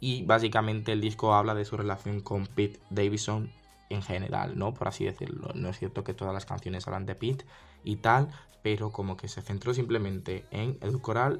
y 0.00 0.22
básicamente 0.24 0.92
el 0.92 1.00
disco 1.00 1.34
habla 1.34 1.54
de 1.54 1.64
su 1.64 1.76
relación 1.76 2.20
con 2.20 2.46
Pete 2.46 2.80
Davidson 2.90 3.50
en 3.94 4.02
general, 4.02 4.58
¿no? 4.58 4.74
Por 4.74 4.88
así 4.88 5.04
decirlo. 5.04 5.50
No 5.54 5.68
es 5.68 5.78
cierto 5.78 6.04
que 6.04 6.14
todas 6.14 6.34
las 6.34 6.46
canciones 6.46 6.86
hablan 6.86 7.06
de 7.06 7.14
Pete 7.14 7.44
y 7.82 7.96
tal, 7.96 8.28
pero 8.62 8.90
como 8.90 9.16
que 9.16 9.28
se 9.28 9.42
centró 9.42 9.74
simplemente 9.74 10.46
en 10.50 10.78
edulcorar 10.80 11.38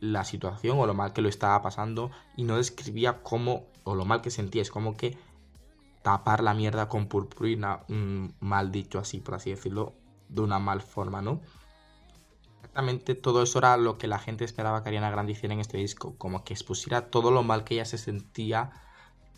la 0.00 0.24
situación 0.24 0.78
o 0.78 0.86
lo 0.86 0.94
mal 0.94 1.12
que 1.12 1.22
lo 1.22 1.28
estaba 1.28 1.60
pasando 1.62 2.10
y 2.36 2.44
no 2.44 2.56
describía 2.56 3.22
cómo 3.22 3.66
o 3.84 3.94
lo 3.94 4.04
mal 4.04 4.22
que 4.22 4.30
sentía, 4.30 4.62
es 4.62 4.70
como 4.70 4.96
que 4.96 5.18
tapar 6.02 6.42
la 6.42 6.54
mierda 6.54 6.88
con 6.88 7.06
purpurina, 7.06 7.80
mm, 7.88 8.28
mal 8.40 8.72
dicho 8.72 8.98
así, 8.98 9.20
por 9.20 9.34
así 9.34 9.50
decirlo, 9.50 9.94
de 10.28 10.40
una 10.40 10.58
mal 10.58 10.80
forma, 10.80 11.20
¿no? 11.20 11.40
Exactamente 12.56 13.14
todo 13.14 13.42
eso 13.42 13.58
era 13.58 13.76
lo 13.76 13.98
que 13.98 14.06
la 14.06 14.18
gente 14.18 14.44
esperaba 14.44 14.82
que 14.82 14.88
Ariana 14.88 15.10
Grande 15.10 15.32
hiciera 15.32 15.54
en 15.54 15.60
este 15.60 15.76
disco, 15.76 16.16
como 16.16 16.44
que 16.44 16.54
expusiera 16.54 17.10
todo 17.10 17.30
lo 17.30 17.42
mal 17.42 17.64
que 17.64 17.74
ella 17.74 17.84
se 17.84 17.98
sentía 17.98 18.70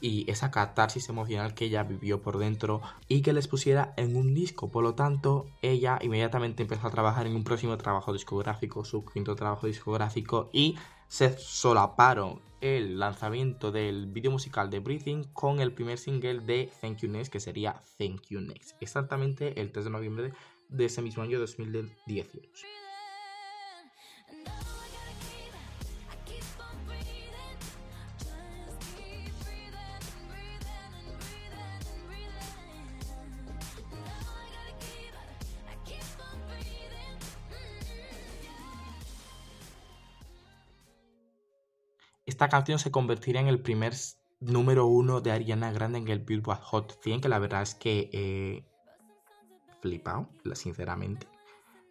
y 0.02 0.28
esa 0.30 0.50
catarsis 0.50 1.08
emocional 1.08 1.54
que 1.54 1.66
ella 1.66 1.84
vivió 1.84 2.20
por 2.20 2.36
dentro 2.36 2.82
y 3.08 3.22
que 3.22 3.32
les 3.32 3.48
pusiera 3.48 3.94
en 3.96 4.16
un 4.16 4.34
disco. 4.34 4.68
Por 4.68 4.82
lo 4.82 4.94
tanto, 4.94 5.46
ella 5.62 5.98
inmediatamente 6.02 6.64
empezó 6.64 6.88
a 6.88 6.90
trabajar 6.90 7.26
en 7.26 7.36
un 7.36 7.44
próximo 7.44 7.78
trabajo 7.78 8.12
discográfico, 8.12 8.84
su 8.84 9.04
quinto 9.04 9.36
trabajo 9.36 9.68
discográfico, 9.68 10.50
y 10.52 10.76
se 11.06 11.38
solaparon 11.38 12.40
el 12.60 12.98
lanzamiento 12.98 13.70
del 13.70 14.06
video 14.06 14.32
musical 14.32 14.70
de 14.70 14.80
Breathing 14.80 15.24
con 15.32 15.60
el 15.60 15.72
primer 15.72 15.98
single 15.98 16.40
de 16.40 16.70
Thank 16.80 16.98
You 16.98 17.08
Next, 17.08 17.32
que 17.32 17.40
sería 17.40 17.82
Thank 17.98 18.22
You 18.28 18.40
Next, 18.40 18.76
exactamente 18.80 19.60
el 19.60 19.72
3 19.72 19.84
de 19.84 19.90
noviembre 19.90 20.32
de 20.68 20.84
ese 20.84 21.02
mismo 21.02 21.22
año 21.22 21.38
2018. 21.38 22.66
Esta 42.42 42.56
canción 42.56 42.80
se 42.80 42.90
convertiría 42.90 43.40
en 43.40 43.46
el 43.46 43.60
primer 43.60 43.94
número 44.40 44.86
uno 44.86 45.20
de 45.20 45.30
Ariana 45.30 45.70
Grande 45.70 45.98
en 45.98 46.08
el 46.08 46.18
Billboard 46.18 46.58
Hot 46.58 47.00
100, 47.00 47.20
que 47.20 47.28
la 47.28 47.38
verdad 47.38 47.62
es 47.62 47.76
que 47.76 48.10
he 48.12 48.64
flipado, 49.80 50.28
sinceramente. 50.54 51.28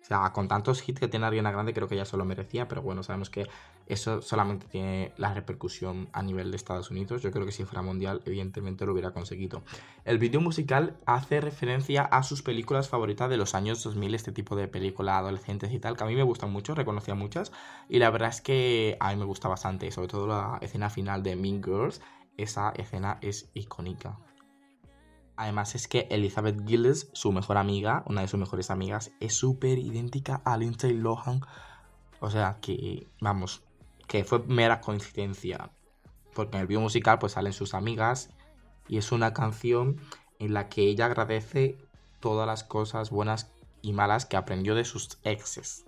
O 0.02 0.06
sea, 0.06 0.34
con 0.34 0.50
tantos 0.50 0.86
hits 0.86 1.00
que 1.00 1.08
tiene 1.08 1.26
Ariana 1.26 1.54
Grande, 1.54 1.74
creo 1.74 1.88
que 1.88 1.96
ya 1.96 2.04
se 2.04 2.18
lo 2.18 2.26
merecía, 2.26 2.68
pero 2.68 2.82
bueno, 2.82 3.02
sabemos 3.02 3.30
que 3.30 3.48
eso 3.94 4.22
solamente 4.22 4.68
tiene 4.68 5.14
la 5.18 5.34
repercusión 5.34 6.08
a 6.14 6.24
nivel 6.24 6.50
de 6.52 6.58
Estados 6.58 6.92
Unidos. 6.92 7.22
Yo 7.22 7.32
creo 7.32 7.46
que 7.46 7.52
si 7.52 7.66
fuera 7.66 7.82
mundial, 7.82 8.22
evidentemente 8.26 8.86
lo 8.86 8.94
hubiera 8.94 9.12
conseguido. 9.12 9.64
El 10.06 10.18
vídeo 10.18 10.40
musical 10.40 10.98
hace 11.06 11.42
referencia 11.42 12.04
a 12.04 12.24
sus 12.24 12.42
películas 12.42 12.88
favoritas 12.88 13.30
de 13.30 13.38
los 13.38 13.54
años 13.54 13.84
2000, 13.84 14.16
este 14.16 14.32
tipo 14.32 14.56
de 14.56 14.68
películas 14.68 15.16
adolescentes 15.16 15.74
y 15.74 15.80
tal, 15.80 15.98
que 15.98 16.04
a 16.06 16.08
mí 16.08 16.16
me 16.16 16.24
gustan 16.24 16.52
mucho, 16.52 16.74
reconocía 16.74 17.16
muchas. 17.16 17.52
Y 17.90 18.00
la 18.00 18.10
verdad 18.10 18.30
es 18.30 18.42
que 18.42 18.96
a 19.00 19.12
mí 19.12 19.18
me 19.18 19.26
gusta 19.26 19.50
bastante, 19.50 19.92
sobre 19.92 20.08
todo 20.08 20.28
la 20.28 20.58
escena 20.62 20.90
final 20.90 21.22
de 21.22 21.36
Mean 21.36 21.62
Girls. 21.62 22.02
Esa 22.38 22.70
escena 22.72 23.18
es 23.22 23.50
icónica. 23.54 24.18
Además 25.36 25.76
es 25.76 25.88
que 25.88 26.08
Elizabeth 26.12 26.66
Gillis, 26.66 27.10
su 27.14 27.32
mejor 27.32 27.58
amiga, 27.58 28.04
una 28.08 28.22
de 28.22 28.28
sus 28.28 28.40
mejores 28.40 28.70
amigas, 28.70 29.12
es 29.20 29.34
súper 29.34 29.80
idéntica 29.80 30.42
a 30.46 30.56
Lindsay 30.56 30.94
Lohan. 30.94 31.42
O 32.20 32.30
sea 32.30 32.60
que, 32.62 33.08
vamos, 33.20 33.64
que 34.12 34.26
fue 34.26 34.40
mera 34.40 34.82
coincidencia. 34.82 35.72
Porque 36.34 36.58
en 36.58 36.62
el 36.64 36.68
video 36.68 36.82
musical 36.82 37.18
pues 37.18 37.32
salen 37.32 37.54
sus 37.54 37.74
amigas 37.74 38.30
y 38.90 38.98
es 38.98 39.14
una 39.14 39.34
canción 39.34 40.02
en 40.38 40.54
la 40.54 40.68
que 40.68 40.82
ella 40.82 41.06
agradece 41.06 41.78
todas 42.20 42.46
las 42.46 42.66
cosas 42.66 43.10
buenas 43.10 43.54
y 43.82 43.94
malas 43.94 44.26
que 44.26 44.36
aprendió 44.36 44.76
de 44.76 44.84
sus 44.84 45.18
exes. 45.24 45.86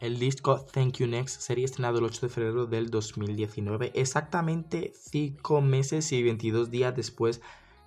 El 0.00 0.18
disco 0.18 0.58
Thank 0.72 0.96
You 0.96 1.06
Next 1.06 1.40
sería 1.40 1.64
estrenado 1.64 1.98
el 1.98 2.04
8 2.06 2.26
de 2.26 2.32
febrero 2.32 2.66
del 2.66 2.90
2019, 2.90 3.92
exactamente 3.94 4.92
5 4.96 5.60
meses 5.60 6.10
y 6.10 6.24
22 6.24 6.72
días 6.72 6.96
después 6.96 7.40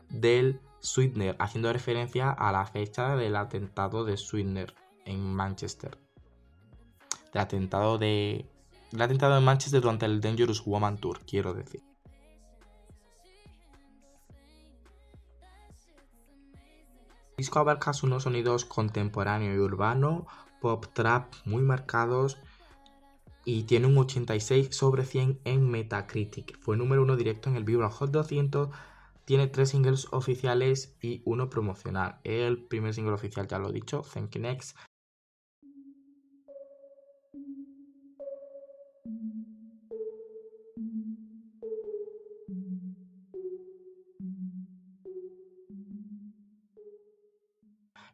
del 0.07 0.61
Sweetener, 0.79 1.35
haciendo 1.39 1.73
referencia 1.73 2.29
a 2.29 2.53
la 2.53 2.65
fecha 2.65 3.17
del 3.17 3.35
atentado 3.35 4.05
de 4.05 4.15
Sweetener 4.15 4.73
en 5.03 5.21
Manchester. 5.21 5.97
Del 7.33 7.41
atentado 7.41 7.97
de. 7.97 8.45
El 8.91 9.01
atentado 9.01 9.37
en 9.37 9.43
Manchester 9.43 9.81
durante 9.81 10.05
el 10.05 10.19
Dangerous 10.19 10.65
Woman 10.65 10.97
Tour, 10.97 11.21
quiero 11.25 11.53
decir. 11.53 11.81
El 17.29 17.37
disco 17.37 17.59
abarca 17.59 17.91
unos 18.03 18.23
sonidos 18.23 18.65
contemporáneo 18.65 19.55
y 19.55 19.57
urbano, 19.57 20.27
pop 20.59 20.85
trap 20.93 21.33
muy 21.45 21.63
marcados 21.63 22.37
y 23.45 23.63
tiene 23.63 23.87
un 23.87 23.97
86 23.97 24.75
sobre 24.75 25.05
100 25.05 25.39
en 25.45 25.69
Metacritic. 25.69 26.59
Fue 26.59 26.77
número 26.77 27.01
uno 27.01 27.15
directo 27.15 27.49
en 27.49 27.55
el 27.55 27.63
Billboard 27.63 27.91
Hot 27.93 28.11
200 28.11 28.69
tiene 29.25 29.47
tres 29.47 29.69
singles 29.69 30.07
oficiales 30.11 30.97
y 31.01 31.21
uno 31.25 31.49
promocional. 31.49 32.19
El 32.23 32.63
primer 32.63 32.93
single 32.93 33.13
oficial 33.13 33.47
ya 33.47 33.59
lo 33.59 33.69
he 33.69 33.73
dicho, 33.73 34.01
Thank 34.13 34.31
You 34.35 34.41
Next. 34.41 34.75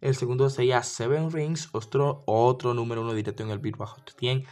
El 0.08 0.16
segundo 0.16 0.50
sería 0.50 0.84
Seven 0.84 1.32
Rings, 1.32 1.68
otro, 1.74 2.24
otro 2.28 2.74
número 2.74 3.02
uno 3.02 3.14
directo 3.14 3.44
en 3.44 3.50
el 3.50 3.60
Billboard 3.60 3.90
Hot 3.90 4.12
100. 4.18 4.46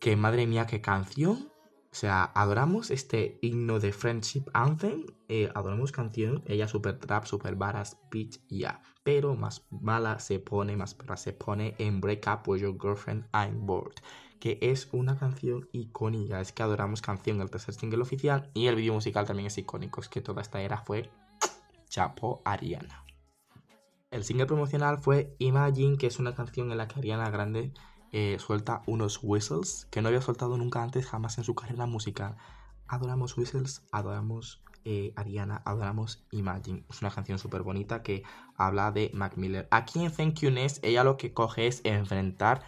Que 0.00 0.16
madre 0.16 0.46
mía, 0.46 0.66
qué 0.66 0.80
canción. 0.80 1.52
O 1.92 1.94
sea, 1.94 2.24
adoramos 2.34 2.90
este 2.90 3.38
himno 3.42 3.80
de 3.80 3.92
Friendship 3.92 4.44
Anthem. 4.54 5.04
Eh, 5.28 5.50
adoramos 5.54 5.92
canción. 5.92 6.42
Ella 6.46 6.66
super 6.68 6.98
trap, 6.98 7.26
super 7.26 7.54
varas, 7.54 7.98
bitch, 8.10 8.40
ya. 8.48 8.80
Pero 9.02 9.34
más 9.34 9.66
mala 9.68 10.18
se 10.18 10.38
pone, 10.38 10.74
más 10.74 10.94
perra 10.94 11.18
se 11.18 11.34
pone 11.34 11.74
en 11.76 12.00
Break 12.00 12.26
Up 12.26 12.48
With 12.48 12.62
Your 12.62 12.78
Girlfriend, 12.80 13.26
I'm 13.34 13.66
Bored. 13.66 13.96
Que 14.40 14.58
es 14.62 14.88
una 14.92 15.18
canción 15.18 15.68
icónica. 15.72 16.40
Es 16.40 16.50
que 16.52 16.62
adoramos 16.62 17.02
canción, 17.02 17.42
el 17.42 17.50
tercer 17.50 17.74
single 17.74 18.00
oficial. 18.00 18.50
Y 18.54 18.68
el 18.68 18.76
vídeo 18.76 18.94
musical 18.94 19.26
también 19.26 19.48
es 19.48 19.58
icónico. 19.58 20.00
Es 20.00 20.08
que 20.08 20.22
toda 20.22 20.40
esta 20.40 20.62
era 20.62 20.78
fue 20.78 21.10
Chapo 21.90 22.40
Ariana. 22.46 23.03
El 24.14 24.22
single 24.22 24.46
promocional 24.46 24.98
fue 24.98 25.34
Imagine, 25.40 25.98
que 25.98 26.06
es 26.06 26.20
una 26.20 26.36
canción 26.36 26.70
en 26.70 26.78
la 26.78 26.86
que 26.86 27.00
Ariana 27.00 27.30
Grande 27.30 27.72
eh, 28.12 28.36
suelta 28.38 28.82
unos 28.86 29.18
whistles 29.20 29.88
que 29.90 30.02
no 30.02 30.06
había 30.06 30.20
soltado 30.20 30.56
nunca 30.56 30.84
antes, 30.84 31.04
jamás 31.04 31.36
en 31.38 31.42
su 31.42 31.56
carrera 31.56 31.86
musical. 31.86 32.36
Adoramos 32.86 33.36
whistles, 33.36 33.82
adoramos 33.90 34.62
eh, 34.84 35.12
Ariana, 35.16 35.62
adoramos 35.64 36.24
Imagine. 36.30 36.84
Es 36.88 37.02
una 37.02 37.10
canción 37.10 37.40
súper 37.40 37.62
bonita 37.62 38.04
que 38.04 38.22
habla 38.56 38.92
de 38.92 39.10
Mac 39.14 39.36
Miller. 39.36 39.66
Aquí 39.72 40.04
en 40.04 40.12
Thank 40.12 40.42
You 40.42 40.52
Ness, 40.52 40.78
ella 40.84 41.02
lo 41.02 41.16
que 41.16 41.34
coge 41.34 41.66
es 41.66 41.80
enfrentar 41.82 42.62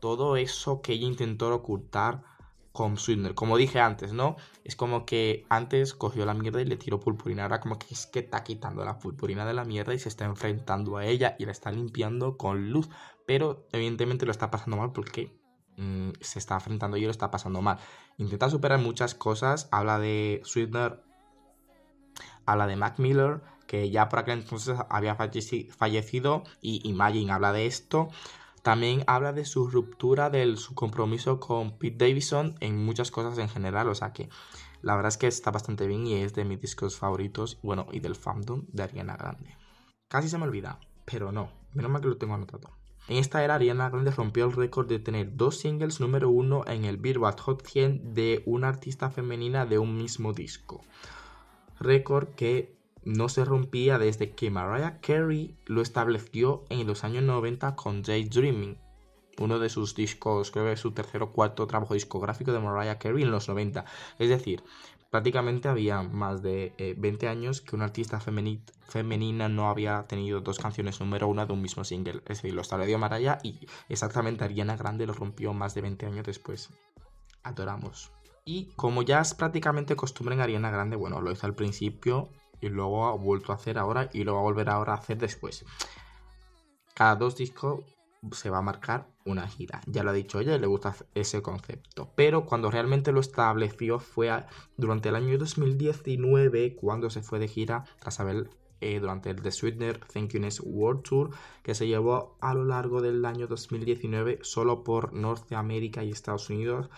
todo 0.00 0.34
eso 0.34 0.82
que 0.82 0.94
ella 0.94 1.06
intentó 1.06 1.54
ocultar 1.54 2.24
con 2.78 2.96
Sweetener. 2.96 3.34
Como 3.34 3.56
dije 3.56 3.80
antes, 3.80 4.12
¿no? 4.12 4.36
Es 4.62 4.76
como 4.76 5.04
que 5.04 5.44
antes 5.48 5.94
cogió 5.94 6.24
la 6.24 6.32
mierda 6.32 6.62
y 6.62 6.64
le 6.64 6.76
tiró 6.76 7.00
purpurina. 7.00 7.42
Ahora 7.42 7.58
como 7.58 7.76
que 7.76 7.92
es 7.92 8.06
que 8.06 8.20
está 8.20 8.44
quitando 8.44 8.84
la 8.84 9.00
purpurina 9.00 9.44
de 9.44 9.52
la 9.52 9.64
mierda 9.64 9.94
y 9.94 9.98
se 9.98 10.08
está 10.08 10.26
enfrentando 10.26 10.96
a 10.96 11.04
ella 11.04 11.34
y 11.40 11.44
la 11.44 11.50
está 11.50 11.72
limpiando 11.72 12.36
con 12.36 12.70
luz. 12.70 12.88
Pero 13.26 13.66
evidentemente 13.72 14.26
lo 14.26 14.30
está 14.30 14.52
pasando 14.52 14.76
mal 14.76 14.92
porque 14.92 15.36
mm, 15.76 16.10
se 16.20 16.38
está 16.38 16.54
enfrentando 16.54 16.96
y 16.96 17.00
lo 17.00 17.10
está 17.10 17.32
pasando 17.32 17.62
mal. 17.62 17.80
Intenta 18.16 18.48
superar 18.48 18.78
muchas 18.78 19.16
cosas. 19.16 19.66
Habla 19.72 19.98
de 19.98 20.40
Sweetener. 20.44 21.02
Habla 22.46 22.68
de 22.68 22.76
Mac 22.76 23.00
Miller. 23.00 23.40
Que 23.66 23.90
ya 23.90 24.08
por 24.08 24.20
aquel 24.20 24.38
entonces 24.38 24.78
había 24.88 25.16
fallecido. 25.16 26.44
Y 26.60 26.88
Imagine 26.88 27.32
habla 27.32 27.50
de 27.50 27.66
esto. 27.66 28.08
También 28.62 29.04
habla 29.06 29.32
de 29.32 29.44
su 29.44 29.68
ruptura, 29.68 30.30
de 30.30 30.56
su 30.56 30.74
compromiso 30.74 31.40
con 31.40 31.78
Pete 31.78 32.06
Davidson 32.06 32.56
en 32.60 32.84
muchas 32.84 33.10
cosas 33.10 33.38
en 33.38 33.48
general. 33.48 33.88
O 33.88 33.94
sea 33.94 34.12
que 34.12 34.28
la 34.82 34.94
verdad 34.94 35.08
es 35.08 35.16
que 35.16 35.26
está 35.26 35.50
bastante 35.50 35.86
bien 35.86 36.06
y 36.06 36.14
es 36.14 36.34
de 36.34 36.44
mis 36.44 36.60
discos 36.60 36.96
favoritos, 36.96 37.58
bueno, 37.62 37.86
y 37.92 38.00
del 38.00 38.14
fandom 38.14 38.64
de 38.68 38.82
Ariana 38.82 39.16
Grande. 39.16 39.56
Casi 40.08 40.28
se 40.28 40.38
me 40.38 40.44
olvida, 40.44 40.80
pero 41.04 41.32
no, 41.32 41.50
menos 41.74 41.90
mal 41.90 42.00
que 42.00 42.08
lo 42.08 42.16
tengo 42.16 42.34
anotado. 42.34 42.70
En 43.08 43.16
esta 43.16 43.42
era, 43.42 43.54
Ariana 43.54 43.88
Grande 43.88 44.10
rompió 44.10 44.44
el 44.44 44.52
récord 44.52 44.86
de 44.86 44.98
tener 44.98 45.36
dos 45.36 45.58
singles 45.58 45.98
número 45.98 46.28
uno 46.28 46.64
en 46.66 46.84
el 46.84 46.98
Billboard 46.98 47.40
Hot 47.40 47.66
100 47.66 48.14
de 48.14 48.42
una 48.44 48.68
artista 48.68 49.10
femenina 49.10 49.66
de 49.66 49.78
un 49.78 49.96
mismo 49.96 50.32
disco. 50.32 50.82
Récord 51.80 52.28
que 52.34 52.77
no 53.08 53.30
se 53.30 53.44
rompía 53.44 53.98
desde 53.98 54.32
que 54.32 54.50
Mariah 54.50 55.00
Carey 55.00 55.56
lo 55.64 55.80
estableció 55.80 56.64
en 56.68 56.86
los 56.86 57.04
años 57.04 57.22
90 57.24 57.74
con 57.74 58.02
Dreaming, 58.02 58.76
uno 59.38 59.58
de 59.58 59.70
sus 59.70 59.94
discos, 59.94 60.50
creo 60.50 60.66
que 60.66 60.72
es 60.72 60.80
su 60.80 60.92
tercer 60.92 61.22
o 61.22 61.32
cuarto 61.32 61.66
trabajo 61.66 61.94
discográfico 61.94 62.52
de 62.52 62.60
Mariah 62.60 62.98
Carey 62.98 63.22
en 63.22 63.30
los 63.30 63.48
90. 63.48 63.86
Es 64.18 64.28
decir, 64.28 64.62
prácticamente 65.10 65.68
había 65.68 66.02
más 66.02 66.42
de 66.42 66.74
20 66.98 67.24
eh, 67.24 67.28
años 67.30 67.62
que 67.62 67.76
una 67.76 67.86
artista 67.86 68.20
femenina 68.20 69.48
no 69.48 69.70
había 69.70 70.04
tenido 70.06 70.42
dos 70.42 70.58
canciones 70.58 71.00
número 71.00 71.28
una 71.28 71.46
de 71.46 71.54
un 71.54 71.62
mismo 71.62 71.84
single. 71.84 72.20
Es 72.26 72.42
decir, 72.42 72.52
lo 72.52 72.60
estableció 72.60 72.98
Mariah 72.98 73.38
y 73.42 73.66
exactamente 73.88 74.44
Ariana 74.44 74.76
Grande 74.76 75.06
lo 75.06 75.14
rompió 75.14 75.54
más 75.54 75.74
de 75.74 75.80
20 75.80 76.04
años 76.04 76.26
después. 76.26 76.68
Adoramos. 77.42 78.12
Y 78.44 78.66
como 78.76 79.00
ya 79.02 79.20
es 79.20 79.32
prácticamente 79.32 79.96
costumbre 79.96 80.34
en 80.34 80.42
Ariana 80.42 80.70
Grande, 80.70 80.96
bueno, 80.96 81.22
lo 81.22 81.32
hizo 81.32 81.46
al 81.46 81.54
principio 81.54 82.28
y 82.60 82.68
luego 82.68 83.06
ha 83.06 83.12
vuelto 83.12 83.52
a 83.52 83.56
hacer 83.56 83.78
ahora 83.78 84.08
y 84.12 84.24
lo 84.24 84.34
va 84.34 84.40
a 84.40 84.44
volver 84.44 84.68
ahora 84.68 84.92
a 84.92 84.96
hacer 84.96 85.18
después. 85.18 85.64
Cada 86.94 87.16
dos 87.16 87.36
discos 87.36 87.80
se 88.32 88.50
va 88.50 88.58
a 88.58 88.62
marcar 88.62 89.08
una 89.24 89.46
gira. 89.46 89.80
Ya 89.86 90.02
lo 90.02 90.10
ha 90.10 90.14
dicho 90.14 90.40
ella 90.40 90.56
y 90.56 90.58
le 90.58 90.66
gusta 90.66 90.94
ese 91.14 91.42
concepto. 91.42 92.10
Pero 92.16 92.44
cuando 92.44 92.70
realmente 92.70 93.12
lo 93.12 93.20
estableció 93.20 93.98
fue 94.00 94.44
durante 94.76 95.08
el 95.10 95.16
año 95.16 95.38
2019 95.38 96.76
cuando 96.76 97.10
se 97.10 97.22
fue 97.22 97.38
de 97.38 97.48
gira 97.48 97.84
tras 98.00 98.20
haber 98.20 98.50
eh, 98.80 99.00
durante 99.00 99.30
el 99.30 99.42
The 99.42 99.50
Sweetener 99.50 99.98
Thank 99.98 100.30
You 100.30 100.40
World 100.64 101.02
Tour 101.02 101.30
que 101.62 101.74
se 101.74 101.88
llevó 101.88 102.36
a 102.40 102.54
lo 102.54 102.64
largo 102.64 103.00
del 103.00 103.24
año 103.24 103.48
2019 103.48 104.38
solo 104.42 104.84
por 104.84 105.12
Norteamérica 105.12 106.04
y 106.04 106.10
Estados 106.10 106.48
Unidos 106.48 106.88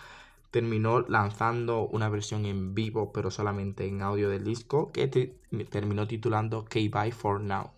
terminó 0.51 1.01
lanzando 1.01 1.87
una 1.87 2.09
versión 2.09 2.45
en 2.45 2.75
vivo, 2.75 3.11
pero 3.13 3.31
solamente 3.31 3.87
en 3.87 4.01
audio 4.01 4.29
del 4.29 4.43
disco, 4.43 4.91
que 4.91 5.07
terminó 5.07 6.07
titulando 6.07 6.65
K-Bye 6.65 7.13
for 7.13 7.41
Now. 7.41 7.71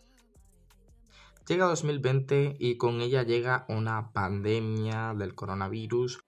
Llega 1.48 1.66
2020 1.66 2.56
y 2.58 2.78
con 2.78 3.02
ella 3.02 3.24
llega 3.24 3.66
una 3.68 4.12
pandemia 4.12 5.14
del 5.14 5.36
coronavirus, 5.36 6.24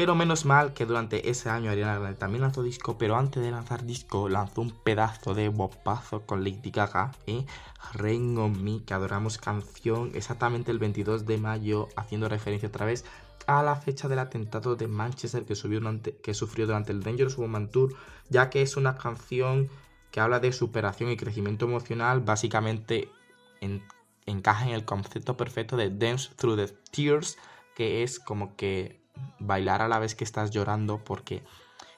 Pero 0.00 0.14
menos 0.14 0.44
mal 0.44 0.74
que 0.74 0.86
durante 0.86 1.28
ese 1.28 1.50
año 1.50 1.72
Ariana 1.72 1.98
Grande 1.98 2.16
también 2.16 2.42
lanzó 2.42 2.62
disco, 2.62 2.96
pero 2.96 3.16
antes 3.16 3.42
de 3.42 3.50
lanzar 3.50 3.84
disco 3.84 4.28
lanzó 4.28 4.60
un 4.60 4.70
pedazo 4.70 5.34
de 5.34 5.48
bopazo 5.48 6.24
con 6.24 6.44
Lady 6.44 6.70
Gaga, 6.70 7.10
¿eh? 7.26 7.44
Rain 7.94 8.38
on 8.38 8.62
Me, 8.62 8.84
que 8.84 8.94
adoramos 8.94 9.38
canción 9.38 10.12
exactamente 10.14 10.70
el 10.70 10.78
22 10.78 11.26
de 11.26 11.38
mayo, 11.38 11.88
haciendo 11.96 12.28
referencia 12.28 12.68
otra 12.68 12.86
vez 12.86 13.04
a 13.48 13.60
la 13.64 13.74
fecha 13.74 14.06
del 14.06 14.20
atentado 14.20 14.76
de 14.76 14.86
Manchester 14.86 15.44
que, 15.44 15.54
que 16.22 16.34
sufrió 16.34 16.66
durante 16.68 16.92
el 16.92 17.02
Dangerous 17.02 17.36
Woman 17.36 17.68
Tour, 17.68 17.92
ya 18.28 18.50
que 18.50 18.62
es 18.62 18.76
una 18.76 18.96
canción 18.96 19.68
que 20.12 20.20
habla 20.20 20.38
de 20.38 20.52
superación 20.52 21.10
y 21.10 21.16
crecimiento 21.16 21.64
emocional, 21.64 22.20
básicamente 22.20 23.10
encaja 24.26 24.64
en 24.64 24.74
el 24.74 24.84
concepto 24.84 25.36
perfecto 25.36 25.76
de 25.76 25.90
Dance 25.90 26.30
Through 26.36 26.56
the 26.56 26.68
Tears, 26.92 27.36
que 27.74 28.04
es 28.04 28.20
como 28.20 28.54
que 28.54 29.07
bailar 29.38 29.82
a 29.82 29.88
la 29.88 29.98
vez 29.98 30.14
que 30.14 30.24
estás 30.24 30.50
llorando 30.50 31.02
porque 31.04 31.42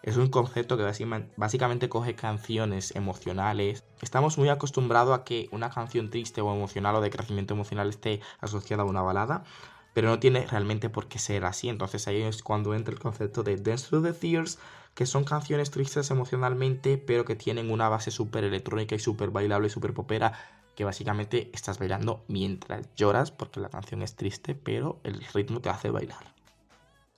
es 0.03 0.17
un 0.17 0.29
concepto 0.29 0.79
que 0.79 1.29
básicamente 1.37 1.91
coge 1.91 2.15
canciones 2.15 2.97
emocionales. 2.97 3.85
Estamos 4.01 4.39
muy 4.39 4.49
acostumbrados 4.49 5.19
a 5.19 5.25
que 5.25 5.49
una 5.53 5.69
canción 5.69 6.09
triste 6.09 6.41
o 6.41 6.55
emocional 6.55 6.97
o 6.97 7.01
de 7.03 7.11
crecimiento 7.11 7.53
emocional 7.53 7.91
esté 7.91 8.21
asociada 8.41 8.83
a 8.83 8.87
una 8.87 9.03
balada, 9.03 9.45
pero 9.93 10.09
no 10.09 10.19
tiene 10.19 10.47
realmente 10.47 10.89
por 10.89 11.07
qué 11.09 11.19
ser 11.19 11.45
así. 11.45 11.69
Entonces 11.69 12.09
ahí 12.09 12.23
es 12.23 12.43
cuando 12.43 12.75
entra 12.75 12.95
el 12.95 13.01
concepto 13.01 13.43
de 13.43 13.57
Dance 13.57 13.89
Through 13.89 14.05
the 14.05 14.13
Tears, 14.15 14.59
que 14.95 15.05
son 15.05 15.25
canciones 15.25 15.71
tristes 15.71 16.11
emocionalmente, 16.11 16.97
pero 16.97 17.27
que 17.27 17.37
tienen 17.37 17.71
una 17.71 17.91
base 17.91 18.11
súper 18.11 18.45
electrónica 18.45 18.95
y 18.95 18.99
súper 18.99 19.31
bailable 19.31 19.67
y 19.67 19.71
súper 19.71 19.93
popera, 19.93 20.33
que 20.75 20.85
básicamente 20.85 21.51
estás 21.53 21.79
bailando 21.79 22.25
mientras 22.27 22.89
lloras, 22.97 23.31
porque 23.31 23.61
la 23.61 23.69
canción 23.69 24.01
es 24.01 24.17
triste, 24.17 24.55
pero 24.55 24.99
el 25.05 25.23
ritmo 25.35 25.61
te 25.61 25.69
hace 25.69 25.91
bailar. 25.91 26.40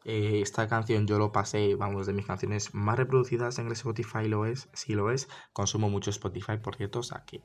Eh, 0.04 0.40
esta 0.42 0.68
canción 0.68 1.06
yo 1.06 1.18
lo 1.18 1.32
pasé, 1.32 1.74
vamos, 1.74 2.06
de 2.06 2.12
mis 2.12 2.26
canciones 2.26 2.74
más 2.74 2.96
reproducidas 2.96 3.58
en 3.58 3.66
el 3.66 3.72
Spotify 3.72 4.26
lo 4.28 4.46
es, 4.46 4.68
si 4.72 4.94
lo 4.94 5.10
es. 5.10 5.28
Consumo 5.52 5.88
mucho 5.90 6.10
Spotify, 6.10 6.58
por 6.62 6.76
cierto, 6.76 7.00
o 7.00 7.02
sea 7.02 7.24
que 7.24 7.42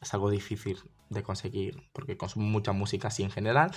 es 0.00 0.14
algo 0.14 0.30
difícil 0.30 0.78
de 1.08 1.22
conseguir 1.22 1.88
porque 1.92 2.16
consumo 2.16 2.46
mucha 2.46 2.72
música 2.72 3.08
así 3.08 3.22
en 3.22 3.30
general. 3.30 3.72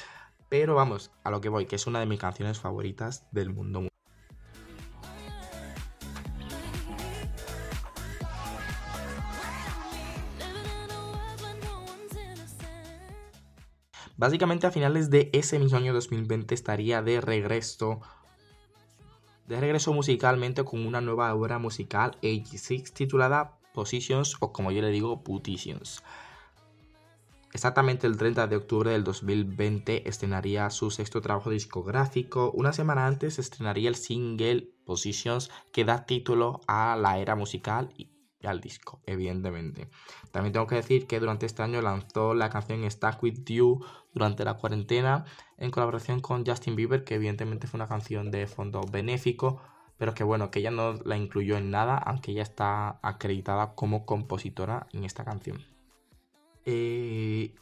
Pero 0.50 0.76
vamos, 0.76 1.12
a 1.24 1.32
lo 1.32 1.42
que 1.42 1.50
voy, 1.50 1.66
que 1.66 1.76
es 1.76 1.88
una 1.88 2.00
de 2.00 2.06
mis 2.06 2.20
canciones 2.20 2.60
favoritas 2.60 3.28
del 3.32 3.52
mundo. 3.54 3.88
Básicamente 14.26 14.66
a 14.66 14.72
finales 14.72 15.12
de 15.12 15.30
ese 15.34 15.60
mismo 15.60 15.78
año 15.78 15.94
2020 15.94 16.56
estaría 16.56 17.04
de 17.04 17.22
regreso 17.22 18.02
de 19.48 19.60
regreso 19.60 19.94
musicalmente 19.94 20.64
con 20.64 20.84
una 20.84 21.00
nueva 21.00 21.32
obra 21.36 21.60
musical 21.60 22.18
86 22.24 22.92
titulada 22.92 23.60
Positions 23.72 24.36
o 24.40 24.52
como 24.52 24.72
yo 24.72 24.82
le 24.82 24.90
digo, 24.90 25.22
Putitions. 25.24 26.02
Exactamente 27.54 28.08
el 28.08 28.18
30 28.18 28.48
de 28.48 28.56
octubre 28.56 28.90
del 28.90 29.04
2020 29.04 30.10
estrenaría 30.10 30.72
su 30.72 30.90
sexto 30.90 31.22
trabajo 31.22 31.52
discográfico. 31.52 32.50
Una 32.56 32.74
semana 32.74 33.06
antes 33.06 33.38
estrenaría 33.38 33.90
el 33.90 33.96
single 33.96 34.72
Positions 34.86 35.52
que 35.72 35.86
da 35.86 36.08
título 36.08 36.62
a 36.66 36.98
la 37.00 37.20
era 37.20 37.36
musical 37.36 37.94
al 38.48 38.62
disco, 38.62 39.02
evidentemente. 39.06 39.90
También 40.32 40.54
tengo 40.54 40.68
que 40.68 40.76
decir 40.76 41.08
que 41.08 41.20
durante 41.20 41.46
este 41.46 41.64
año 41.64 41.82
lanzó 41.82 42.34
la 42.34 42.50
canción 42.50 42.90
Stuck 42.90 43.22
With 43.24 43.44
You 43.46 43.84
durante 44.14 44.46
la 44.46 44.56
cuarentena 44.56 45.26
en 45.58 45.72
colaboración 45.72 46.20
con 46.22 46.46
Justin 46.46 46.76
Bieber, 46.76 47.04
que 47.04 47.16
evidentemente 47.16 47.68
fue 47.68 47.78
una 47.78 47.88
canción 47.88 48.32
de 48.32 48.48
fondo 48.48 48.82
benéfico, 48.92 49.62
pero 49.98 50.14
que 50.14 50.24
bueno, 50.24 50.52
que 50.52 50.60
ella 50.60 50.72
no 50.72 50.94
la 51.06 51.18
incluyó 51.18 51.58
en 51.58 51.72
nada, 51.72 51.98
aunque 51.98 52.32
ella 52.32 52.44
está 52.44 53.00
acreditada 53.02 53.76
como 53.76 54.06
compositora 54.06 54.88
en 54.92 55.04
esta 55.04 55.24
canción. 55.24 55.64
Eh, 56.66 57.56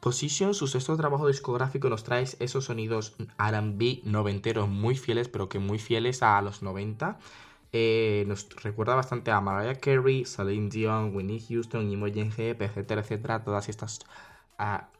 Position, 0.00 0.54
su 0.54 0.68
sexto 0.68 0.96
trabajo 0.96 1.26
discográfico, 1.26 1.88
nos 1.88 2.04
trae 2.04 2.22
esos 2.38 2.66
sonidos 2.66 3.16
RB 3.36 4.04
noventeros 4.04 4.68
muy 4.68 4.96
fieles, 4.96 5.28
pero 5.28 5.48
que 5.48 5.58
muy 5.58 5.80
fieles 5.80 6.22
a 6.22 6.40
los 6.40 6.62
90. 6.62 7.18
Eh, 7.72 8.24
nos 8.26 8.48
recuerda 8.62 8.94
bastante 8.94 9.30
a 9.30 9.40
Mariah 9.40 9.78
Carey, 9.80 10.24
Celine 10.24 10.68
Dion, 10.70 11.14
Winnie 11.14 11.44
Houston, 11.48 11.90
Imogen 11.90 12.32
Heap, 12.36 12.62
etcétera, 12.62 13.02
etcétera. 13.02 13.44
Todas 13.44 13.68
estas 13.68 14.00
ah, 14.58 14.90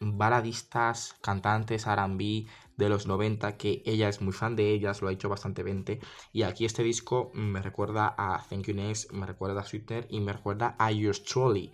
baladistas, 0.00 1.16
cantantes 1.22 1.86
RB 1.86 2.46
de 2.76 2.88
los 2.88 3.06
90, 3.06 3.56
que 3.56 3.82
ella 3.86 4.08
es 4.08 4.20
muy 4.20 4.32
fan 4.32 4.56
de 4.56 4.70
ellas, 4.72 5.02
lo 5.02 5.08
ha 5.08 5.12
hecho 5.12 5.28
bastante 5.28 5.62
20. 5.62 6.00
Y 6.32 6.42
aquí 6.42 6.64
este 6.64 6.82
disco 6.82 7.30
me 7.34 7.62
recuerda 7.62 8.14
a 8.16 8.44
Thank 8.48 8.66
You 8.66 8.74
Next, 8.74 9.12
me 9.12 9.26
recuerda 9.26 9.60
a 9.62 9.64
Sweetener 9.64 10.06
y 10.10 10.20
me 10.20 10.32
recuerda 10.32 10.76
a 10.78 10.92
Yours 10.92 11.24
Truly 11.24 11.72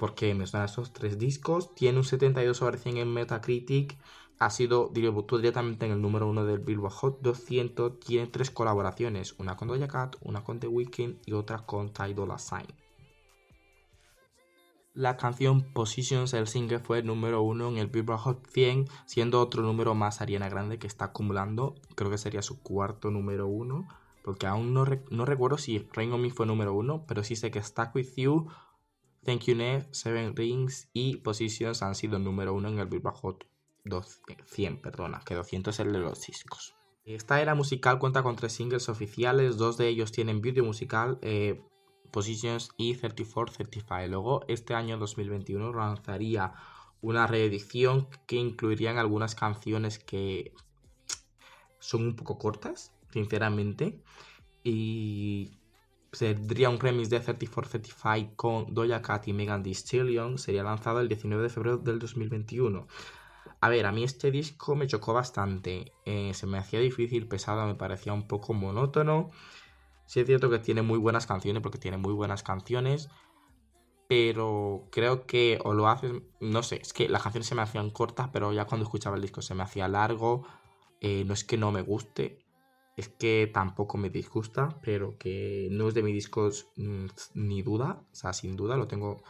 porque 0.00 0.34
me 0.34 0.46
suenan 0.46 0.66
estos 0.66 0.94
tres 0.94 1.18
discos. 1.18 1.74
Tiene 1.74 1.98
un 1.98 2.04
72 2.04 2.56
sobre 2.56 2.78
100 2.78 2.96
en 2.96 3.12
Metacritic. 3.12 3.98
Ha 4.40 4.48
sido 4.48 4.88
directamente 4.88 5.84
en 5.84 5.92
el 5.92 6.00
número 6.00 6.26
1 6.26 6.46
del 6.46 6.60
Billboard 6.60 6.94
Hot 6.94 7.20
200. 7.20 8.00
Tiene 8.00 8.26
tres 8.26 8.50
colaboraciones: 8.50 9.34
una 9.38 9.54
con 9.54 9.68
Doja 9.68 9.86
Cat, 9.86 10.16
una 10.22 10.42
con 10.42 10.58
The 10.58 10.66
Weeknd 10.66 11.18
y 11.26 11.32
otra 11.32 11.66
con 11.66 11.92
Ty 11.92 12.14
Dolla. 12.14 12.38
La 14.94 15.18
canción 15.18 15.60
Positions, 15.74 16.32
el 16.32 16.46
single, 16.46 16.78
fue 16.78 17.02
número 17.02 17.42
1 17.42 17.68
en 17.68 17.76
el 17.76 17.88
Billboard 17.88 18.20
Hot 18.20 18.46
100, 18.46 18.88
siendo 19.04 19.42
otro 19.42 19.62
número 19.62 19.94
más 19.94 20.22
Ariana 20.22 20.48
Grande 20.48 20.78
que 20.78 20.86
está 20.86 21.04
acumulando. 21.06 21.74
Creo 21.94 22.10
que 22.10 22.16
sería 22.16 22.40
su 22.40 22.62
cuarto 22.62 23.10
número 23.10 23.46
1, 23.46 23.88
porque 24.24 24.46
aún 24.46 24.72
no, 24.72 24.86
recuerdo 24.86 25.58
si 25.58 25.86
Rain 25.92 26.14
on 26.14 26.22
Me 26.22 26.30
fue 26.30 26.46
número 26.46 26.72
1, 26.72 27.04
pero 27.06 27.22
sí 27.24 27.36
sé 27.36 27.50
que 27.50 27.62
Stuck 27.62 27.94
With 27.94 28.14
You 28.16 28.48
Thank 29.22 29.42
You 29.42 29.54
Next, 29.54 29.94
Seven 29.94 30.34
Rings 30.34 30.88
y 30.94 31.18
Positions 31.18 31.82
han 31.82 31.94
sido 31.94 32.18
número 32.18 32.54
uno 32.54 32.68
en 32.68 32.78
el 32.78 32.86
Billboard 32.86 33.16
Hot 33.16 33.49
100, 34.46 34.80
perdona, 34.80 35.20
que 35.24 35.34
200 35.34 35.74
es 35.74 35.80
el 35.80 35.92
de 35.92 35.98
los 35.98 36.20
discos. 36.26 36.74
Esta 37.04 37.40
era 37.40 37.54
musical 37.54 37.98
cuenta 37.98 38.22
con 38.22 38.36
tres 38.36 38.52
singles 38.52 38.88
oficiales, 38.88 39.56
dos 39.56 39.76
de 39.76 39.88
ellos 39.88 40.12
tienen 40.12 40.40
vídeo 40.40 40.64
musical, 40.64 41.18
eh, 41.22 41.62
Positions 42.10 42.70
y 42.76 42.94
3435. 42.94 44.08
Luego, 44.08 44.44
este 44.48 44.74
año 44.74 44.98
2021 44.98 45.72
lanzaría 45.72 46.52
una 47.00 47.26
reedición 47.26 48.08
que 48.26 48.36
incluirían 48.36 48.98
algunas 48.98 49.34
canciones 49.34 49.98
que 49.98 50.52
son 51.78 52.02
un 52.02 52.16
poco 52.16 52.36
cortas, 52.38 52.92
sinceramente, 53.12 54.02
y 54.64 55.60
Sería 56.12 56.68
un 56.70 56.80
remix 56.80 57.08
de 57.08 57.20
3435 57.20 58.34
con 58.34 58.74
Doja 58.74 59.00
Cat 59.00 59.28
y 59.28 59.32
Megan 59.32 59.62
Thee 59.62 59.74
Stallion. 59.74 60.38
Sería 60.38 60.64
lanzado 60.64 61.00
el 61.00 61.08
19 61.08 61.44
de 61.44 61.48
febrero 61.48 61.76
del 61.78 62.00
2021. 62.00 62.88
A 63.60 63.68
ver, 63.68 63.86
a 63.86 63.92
mí 63.92 64.04
este 64.04 64.30
disco 64.30 64.74
me 64.74 64.86
chocó 64.86 65.12
bastante. 65.12 65.92
Eh, 66.04 66.32
se 66.34 66.46
me 66.46 66.58
hacía 66.58 66.80
difícil, 66.80 67.28
pesado, 67.28 67.66
me 67.66 67.74
parecía 67.74 68.12
un 68.12 68.26
poco 68.26 68.54
monótono. 68.54 69.30
Sí 70.06 70.20
es 70.20 70.26
cierto 70.26 70.50
que 70.50 70.58
tiene 70.58 70.82
muy 70.82 70.98
buenas 70.98 71.26
canciones, 71.26 71.62
porque 71.62 71.78
tiene 71.78 71.98
muy 71.98 72.12
buenas 72.14 72.42
canciones. 72.42 73.08
Pero 74.08 74.88
creo 74.90 75.26
que 75.26 75.58
o 75.64 75.72
lo 75.72 75.88
haces, 75.88 76.12
no 76.40 76.62
sé, 76.62 76.80
es 76.82 76.92
que 76.92 77.08
las 77.08 77.22
canciones 77.22 77.46
se 77.46 77.54
me 77.54 77.62
hacían 77.62 77.90
cortas, 77.90 78.28
pero 78.32 78.52
ya 78.52 78.64
cuando 78.66 78.84
escuchaba 78.84 79.16
el 79.16 79.22
disco 79.22 79.40
se 79.42 79.54
me 79.54 79.62
hacía 79.62 79.86
largo. 79.88 80.46
Eh, 81.00 81.24
no 81.24 81.34
es 81.34 81.44
que 81.44 81.56
no 81.56 81.70
me 81.72 81.82
guste, 81.82 82.44
es 82.96 83.08
que 83.08 83.50
tampoco 83.52 83.98
me 83.98 84.10
disgusta, 84.10 84.68
pero 84.82 85.16
que 85.18 85.68
no 85.70 85.88
es 85.88 85.94
de 85.94 86.02
mis 86.02 86.14
discos 86.14 86.72
mm, 86.76 87.06
ni 87.34 87.62
duda, 87.62 88.04
o 88.12 88.14
sea, 88.14 88.32
sin 88.32 88.56
duda 88.56 88.76
lo 88.76 88.86
tengo... 88.88 89.22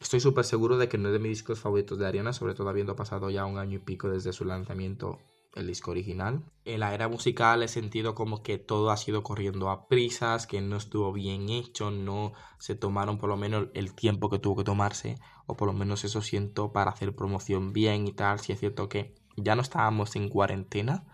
Estoy 0.00 0.20
súper 0.20 0.44
seguro 0.44 0.78
de 0.78 0.88
que 0.88 0.98
no 0.98 1.08
es 1.08 1.12
de 1.12 1.18
mis 1.18 1.30
discos 1.30 1.60
favoritos 1.60 1.98
de 1.98 2.06
Ariana, 2.06 2.32
sobre 2.32 2.54
todo 2.54 2.68
habiendo 2.68 2.96
pasado 2.96 3.30
ya 3.30 3.44
un 3.44 3.58
año 3.58 3.76
y 3.76 3.80
pico 3.80 4.08
desde 4.08 4.32
su 4.32 4.44
lanzamiento, 4.44 5.18
el 5.54 5.66
disco 5.66 5.90
original. 5.90 6.42
En 6.64 6.80
la 6.80 6.94
era 6.94 7.08
musical 7.08 7.62
he 7.62 7.68
sentido 7.68 8.14
como 8.14 8.42
que 8.42 8.58
todo 8.58 8.90
ha 8.90 8.96
sido 8.96 9.22
corriendo 9.22 9.70
a 9.70 9.88
prisas, 9.88 10.46
que 10.46 10.60
no 10.60 10.76
estuvo 10.76 11.12
bien 11.12 11.48
hecho, 11.48 11.90
no 11.90 12.32
se 12.58 12.76
tomaron 12.76 13.18
por 13.18 13.28
lo 13.28 13.36
menos 13.36 13.68
el 13.74 13.94
tiempo 13.94 14.30
que 14.30 14.38
tuvo 14.38 14.56
que 14.56 14.64
tomarse, 14.64 15.18
o 15.46 15.56
por 15.56 15.66
lo 15.66 15.74
menos 15.74 16.04
eso 16.04 16.22
siento 16.22 16.72
para 16.72 16.92
hacer 16.92 17.14
promoción 17.16 17.72
bien 17.72 18.06
y 18.06 18.12
tal. 18.12 18.38
Si 18.38 18.52
es 18.52 18.60
cierto 18.60 18.88
que 18.88 19.14
ya 19.36 19.56
no 19.56 19.62
estábamos 19.62 20.14
en 20.14 20.28
cuarentena, 20.28 21.04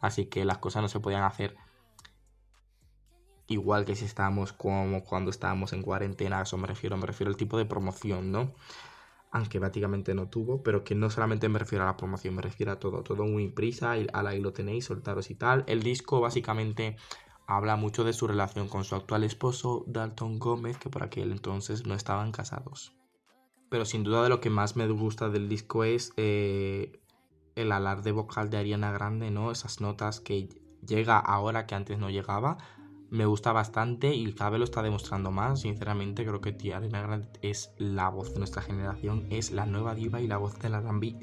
Así 0.00 0.26
que 0.26 0.44
las 0.44 0.58
cosas 0.58 0.82
no 0.82 0.88
se 0.88 1.00
podían 1.00 1.24
hacer 1.24 1.56
igual 3.48 3.84
que 3.84 3.96
si 3.96 4.04
estábamos 4.04 4.52
como 4.52 5.02
cuando 5.04 5.30
estábamos 5.30 5.72
en 5.72 5.82
cuarentena, 5.82 6.42
eso 6.42 6.56
me 6.56 6.66
refiero, 6.66 6.96
me 6.96 7.06
refiero 7.06 7.30
al 7.30 7.36
tipo 7.36 7.58
de 7.58 7.64
promoción, 7.64 8.30
¿no? 8.30 8.52
Aunque 9.30 9.58
prácticamente 9.58 10.14
no 10.14 10.28
tuvo, 10.28 10.62
pero 10.62 10.84
que 10.84 10.94
no 10.94 11.10
solamente 11.10 11.48
me 11.48 11.58
refiero 11.58 11.84
a 11.84 11.88
la 11.88 11.96
promoción, 11.96 12.34
me 12.34 12.42
refiero 12.42 12.72
a 12.72 12.78
todo, 12.78 13.02
todo 13.02 13.24
muy 13.24 13.48
prisa, 13.48 13.98
y 13.98 14.06
ahí 14.12 14.40
lo 14.40 14.52
tenéis, 14.52 14.86
soltaros 14.86 15.30
y 15.30 15.34
tal. 15.34 15.64
El 15.66 15.82
disco 15.82 16.20
básicamente 16.20 16.96
habla 17.46 17.76
mucho 17.76 18.04
de 18.04 18.12
su 18.12 18.26
relación 18.26 18.68
con 18.68 18.84
su 18.84 18.94
actual 18.94 19.24
esposo, 19.24 19.84
Dalton 19.86 20.38
Gómez, 20.38 20.78
que 20.78 20.90
por 20.90 21.02
aquel 21.02 21.32
entonces 21.32 21.86
no 21.86 21.94
estaban 21.94 22.30
casados. 22.30 22.94
Pero 23.70 23.84
sin 23.84 24.02
duda 24.04 24.22
de 24.22 24.28
lo 24.28 24.40
que 24.40 24.50
más 24.50 24.76
me 24.76 24.86
gusta 24.88 25.28
del 25.28 25.48
disco 25.48 25.84
es 25.84 26.12
eh, 26.16 27.00
el 27.54 27.72
alarde 27.72 28.12
vocal 28.12 28.50
de 28.50 28.58
Ariana 28.58 28.92
Grande, 28.92 29.30
¿no? 29.30 29.50
Esas 29.50 29.80
notas 29.80 30.20
que 30.20 30.48
llega 30.86 31.18
ahora 31.18 31.66
que 31.66 31.74
antes 31.74 31.98
no 31.98 32.10
llegaba. 32.10 32.58
Me 33.10 33.24
gusta 33.24 33.52
bastante 33.52 34.14
y 34.14 34.32
cada 34.34 34.50
vez 34.50 34.58
lo 34.58 34.64
está 34.64 34.82
demostrando 34.82 35.30
más. 35.30 35.60
Sinceramente, 35.62 36.26
creo 36.26 36.40
que 36.40 36.52
tía 36.52 36.76
Ariana 36.76 37.02
Grande 37.02 37.28
es 37.40 37.72
la 37.78 38.10
voz 38.10 38.32
de 38.34 38.38
nuestra 38.38 38.60
generación, 38.62 39.26
es 39.30 39.50
la 39.50 39.64
nueva 39.64 39.94
diva 39.94 40.20
y 40.20 40.26
la 40.26 40.36
voz 40.36 40.58
de 40.58 40.68
la 40.68 40.78
R&B. 40.78 41.16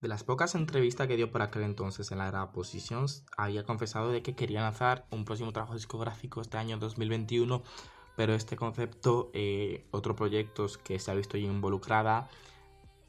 De 0.00 0.08
las 0.08 0.24
pocas 0.24 0.56
entrevistas 0.56 1.06
que 1.06 1.16
dio 1.16 1.30
por 1.30 1.42
aquel 1.42 1.62
entonces 1.62 2.10
en 2.10 2.18
la 2.18 2.26
era 2.26 2.50
Positions, 2.50 3.24
había 3.36 3.62
confesado 3.62 4.10
de 4.10 4.22
que 4.22 4.34
quería 4.34 4.62
lanzar 4.62 5.06
un 5.10 5.24
próximo 5.24 5.52
trabajo 5.52 5.74
discográfico 5.74 6.40
este 6.40 6.56
año 6.56 6.78
2021, 6.78 7.62
pero 8.16 8.34
este 8.34 8.56
concepto, 8.56 9.30
eh, 9.34 9.86
otros 9.92 10.16
proyectos 10.16 10.78
que 10.78 10.98
se 10.98 11.12
ha 11.12 11.14
visto 11.14 11.36
involucrada, 11.36 12.28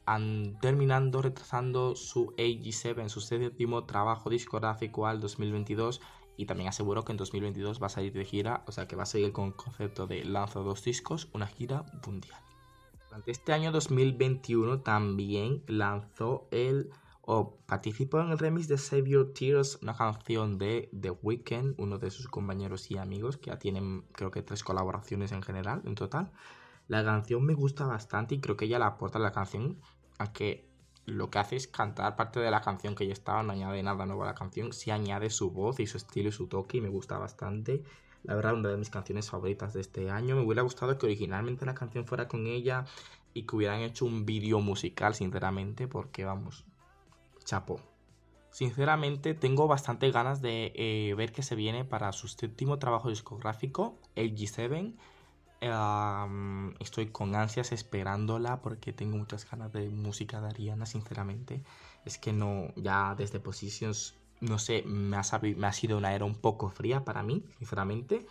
han 0.06 0.58
terminando 0.60 1.22
retrasando 1.22 1.96
su 1.96 2.34
AG7, 2.36 3.08
su 3.08 3.20
séptimo 3.20 3.84
trabajo 3.84 4.30
discográfico 4.30 5.08
al 5.08 5.20
2022 5.20 6.00
y 6.36 6.46
también 6.46 6.68
aseguró 6.68 7.04
que 7.04 7.12
en 7.12 7.18
2022 7.18 7.82
va 7.82 7.86
a 7.86 7.90
salir 7.90 8.12
de 8.12 8.24
gira, 8.24 8.64
o 8.66 8.72
sea 8.72 8.86
que 8.86 8.96
va 8.96 9.04
a 9.04 9.06
seguir 9.06 9.32
con 9.32 9.46
el 9.46 9.54
concepto 9.54 10.06
de 10.06 10.24
lanzo 10.24 10.62
dos 10.62 10.82
discos, 10.84 11.28
una 11.32 11.46
gira 11.46 11.84
mundial. 12.06 12.40
Durante 13.08 13.30
este 13.30 13.52
año 13.52 13.72
2021 13.72 14.80
también 14.80 15.62
lanzó 15.66 16.48
el 16.50 16.90
o 17.24 17.56
participó 17.66 18.20
en 18.20 18.30
el 18.30 18.38
remix 18.38 18.66
de 18.66 18.78
Save 18.78 19.08
Your 19.08 19.32
Tears, 19.32 19.78
una 19.80 19.94
canción 19.94 20.58
de 20.58 20.90
The 20.98 21.10
Weeknd, 21.10 21.74
uno 21.78 21.98
de 21.98 22.10
sus 22.10 22.26
compañeros 22.26 22.90
y 22.90 22.98
amigos, 22.98 23.36
que 23.36 23.50
ya 23.50 23.58
tienen 23.58 24.02
creo 24.12 24.30
que 24.32 24.42
tres 24.42 24.64
colaboraciones 24.64 25.30
en 25.30 25.42
general, 25.42 25.82
en 25.84 25.94
total. 25.94 26.32
La 26.88 27.04
canción 27.04 27.44
me 27.44 27.54
gusta 27.54 27.86
bastante 27.86 28.34
y 28.34 28.40
creo 28.40 28.56
que 28.56 28.64
ella 28.64 28.80
la 28.80 28.86
aporta 28.86 29.20
la 29.20 29.30
canción, 29.30 29.78
aunque 30.18 30.71
lo 31.06 31.30
que 31.30 31.38
hace 31.38 31.56
es 31.56 31.66
cantar 31.66 32.16
parte 32.16 32.40
de 32.40 32.50
la 32.50 32.60
canción 32.60 32.94
que 32.94 33.06
ya 33.06 33.12
estaba, 33.12 33.42
no 33.42 33.52
añade 33.52 33.82
nada 33.82 34.06
nuevo 34.06 34.22
a 34.22 34.26
la 34.26 34.34
canción, 34.34 34.72
sí 34.72 34.90
añade 34.90 35.30
su 35.30 35.50
voz 35.50 35.80
y 35.80 35.86
su 35.86 35.96
estilo 35.96 36.28
y 36.28 36.32
su 36.32 36.46
toque 36.46 36.78
y 36.78 36.80
me 36.80 36.88
gusta 36.88 37.18
bastante. 37.18 37.82
la 38.24 38.36
verdad, 38.36 38.54
una 38.54 38.68
de 38.68 38.76
mis 38.76 38.90
canciones 38.90 39.28
favoritas 39.30 39.72
de 39.72 39.80
este 39.80 40.10
año. 40.10 40.36
Me 40.36 40.42
hubiera 40.42 40.62
gustado 40.62 40.96
que 40.96 41.06
originalmente 41.06 41.66
la 41.66 41.74
canción 41.74 42.06
fuera 42.06 42.28
con 42.28 42.46
ella 42.46 42.84
y 43.34 43.44
que 43.44 43.56
hubieran 43.56 43.80
hecho 43.80 44.04
un 44.04 44.24
vídeo 44.24 44.60
musical, 44.60 45.14
sinceramente, 45.14 45.88
porque 45.88 46.24
vamos, 46.24 46.64
chapo. 47.44 47.80
Sinceramente, 48.50 49.34
tengo 49.34 49.66
bastante 49.66 50.10
ganas 50.10 50.42
de 50.42 50.72
eh, 50.76 51.14
ver 51.16 51.32
qué 51.32 51.42
se 51.42 51.56
viene 51.56 51.84
para 51.84 52.12
su 52.12 52.28
séptimo 52.28 52.78
trabajo 52.78 53.08
discográfico, 53.08 53.98
el 54.14 54.36
G7. 54.36 54.94
Estoy 56.80 57.06
con 57.06 57.34
ansias 57.34 57.72
esperándola 57.72 58.60
porque 58.62 58.92
tengo 58.92 59.16
muchas 59.16 59.48
ganas 59.50 59.72
de 59.72 59.88
música 59.88 60.40
de 60.40 60.48
Ariana, 60.48 60.86
sinceramente. 60.86 61.62
Es 62.04 62.18
que 62.18 62.32
no, 62.32 62.72
ya 62.76 63.14
desde 63.14 63.40
Positions 63.40 64.14
no 64.42 64.58
sé, 64.58 64.82
me 64.82 65.16
ha, 65.16 65.22
me 65.40 65.66
ha 65.66 65.72
sido 65.72 65.96
una 65.96 66.14
era 66.14 66.24
un 66.24 66.34
poco 66.34 66.68
fría 66.68 67.04
para 67.04 67.22
mí, 67.22 67.44
sinceramente. 67.58 68.26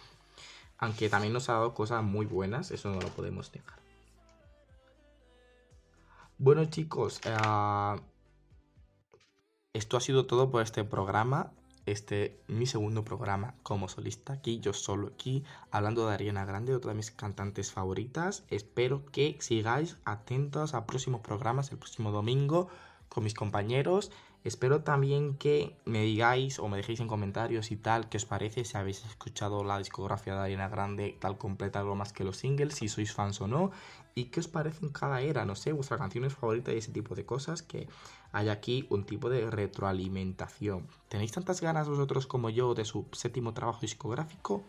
Aunque 0.78 1.10
también 1.10 1.32
nos 1.32 1.48
ha 1.48 1.54
dado 1.54 1.74
cosas 1.74 2.04
muy 2.04 2.26
buenas, 2.26 2.72
eso 2.72 2.90
no 2.90 3.00
lo 3.00 3.08
podemos 3.10 3.52
dejar. 3.52 3.80
Bueno 6.38 6.66
chicos, 6.66 7.22
eh, 7.24 8.02
esto 9.74 9.96
ha 9.96 10.02
sido 10.02 10.26
todo 10.26 10.52
por 10.52 10.64
este 10.64 10.84
programa. 10.84 11.54
Este, 11.92 12.40
mi 12.48 12.68
segundo 12.68 13.04
programa 13.04 13.54
como 13.64 13.90
solista, 13.90 14.32
aquí 14.32 14.62
yo 14.62 14.72
solo 14.72 15.08
aquí, 15.08 15.44
hablando 15.72 16.08
de 16.08 16.14
Ariana 16.14 16.46
Grande, 16.46 16.74
otra 16.74 16.92
de 16.92 16.96
mis 16.96 17.12
cantantes 17.12 17.74
favoritas. 17.74 18.46
Espero 18.48 19.06
que 19.08 19.36
sigáis 19.42 19.98
atentos 20.06 20.74
a 20.74 20.86
próximos 20.86 21.20
programas 21.20 21.70
el 21.74 21.80
próximo 21.80 22.12
domingo 22.12 22.70
con 23.10 23.26
mis 23.26 23.34
compañeros. 23.34 24.10
Espero 24.46 24.84
también 24.84 25.36
que 25.36 25.76
me 25.84 26.04
digáis 26.04 26.60
o 26.60 26.70
me 26.70 26.78
dejéis 26.78 27.02
en 27.02 27.10
comentarios 27.10 27.72
y 27.72 27.76
tal 27.76 28.08
qué 28.08 28.16
os 28.16 28.26
parece, 28.26 28.64
si 28.64 28.78
habéis 28.78 29.04
escuchado 29.04 29.66
la 29.66 29.78
discografía 29.78 30.36
de 30.36 30.40
Ariana 30.40 30.70
Grande 30.70 31.18
tal 31.20 31.38
completa, 31.38 31.82
algo 31.82 31.98
más 31.98 32.14
que 32.14 32.24
los 32.24 32.38
singles, 32.38 32.76
si 32.76 32.88
sois 32.88 33.12
fans 33.12 33.42
o 33.42 33.48
no, 33.48 33.72
y 34.16 34.26
qué 34.26 34.40
os 34.40 34.48
parece 34.48 34.86
en 34.86 34.92
cada 34.92 35.22
era, 35.22 35.46
no 35.46 35.56
sé, 35.56 35.72
vuestras 35.72 36.00
canciones 36.00 36.34
favoritas 36.34 36.74
y 36.74 36.78
ese 36.78 36.92
tipo 36.92 37.16
de 37.16 37.26
cosas, 37.26 37.62
que 37.62 37.88
hay 38.32 38.50
aquí 38.50 38.86
un 38.90 39.06
tipo 39.06 39.30
de 39.30 39.50
retroalimentación. 39.50 40.88
¿Tenéis 41.10 41.32
tantas 41.32 41.62
ganas 41.62 41.88
vosotros 41.88 42.28
como 42.28 42.50
yo 42.50 42.74
de 42.74 42.86
su 42.86 43.06
séptimo 43.12 43.54
trabajo 43.54 43.82
discográfico? 43.82 44.64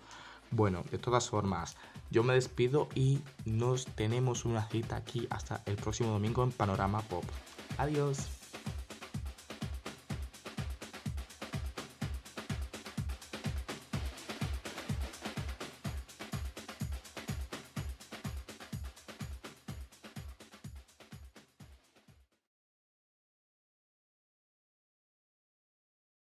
Bueno, 0.51 0.84
de 0.90 0.99
todas 0.99 1.30
formas, 1.30 1.76
yo 2.11 2.22
me 2.24 2.34
despido 2.34 2.88
y 2.95 3.20
nos 3.47 3.86
tenemos 3.86 4.45
una 4.45 4.68
cita 4.68 4.97
aquí 4.97 5.26
hasta 5.30 5.62
el 5.66 5.76
próximo 5.76 6.11
domingo 6.11 6.45
en 6.45 6.53
Panorama 6.53 7.01
Pop. 7.03 7.24
Adiós. 7.78 8.41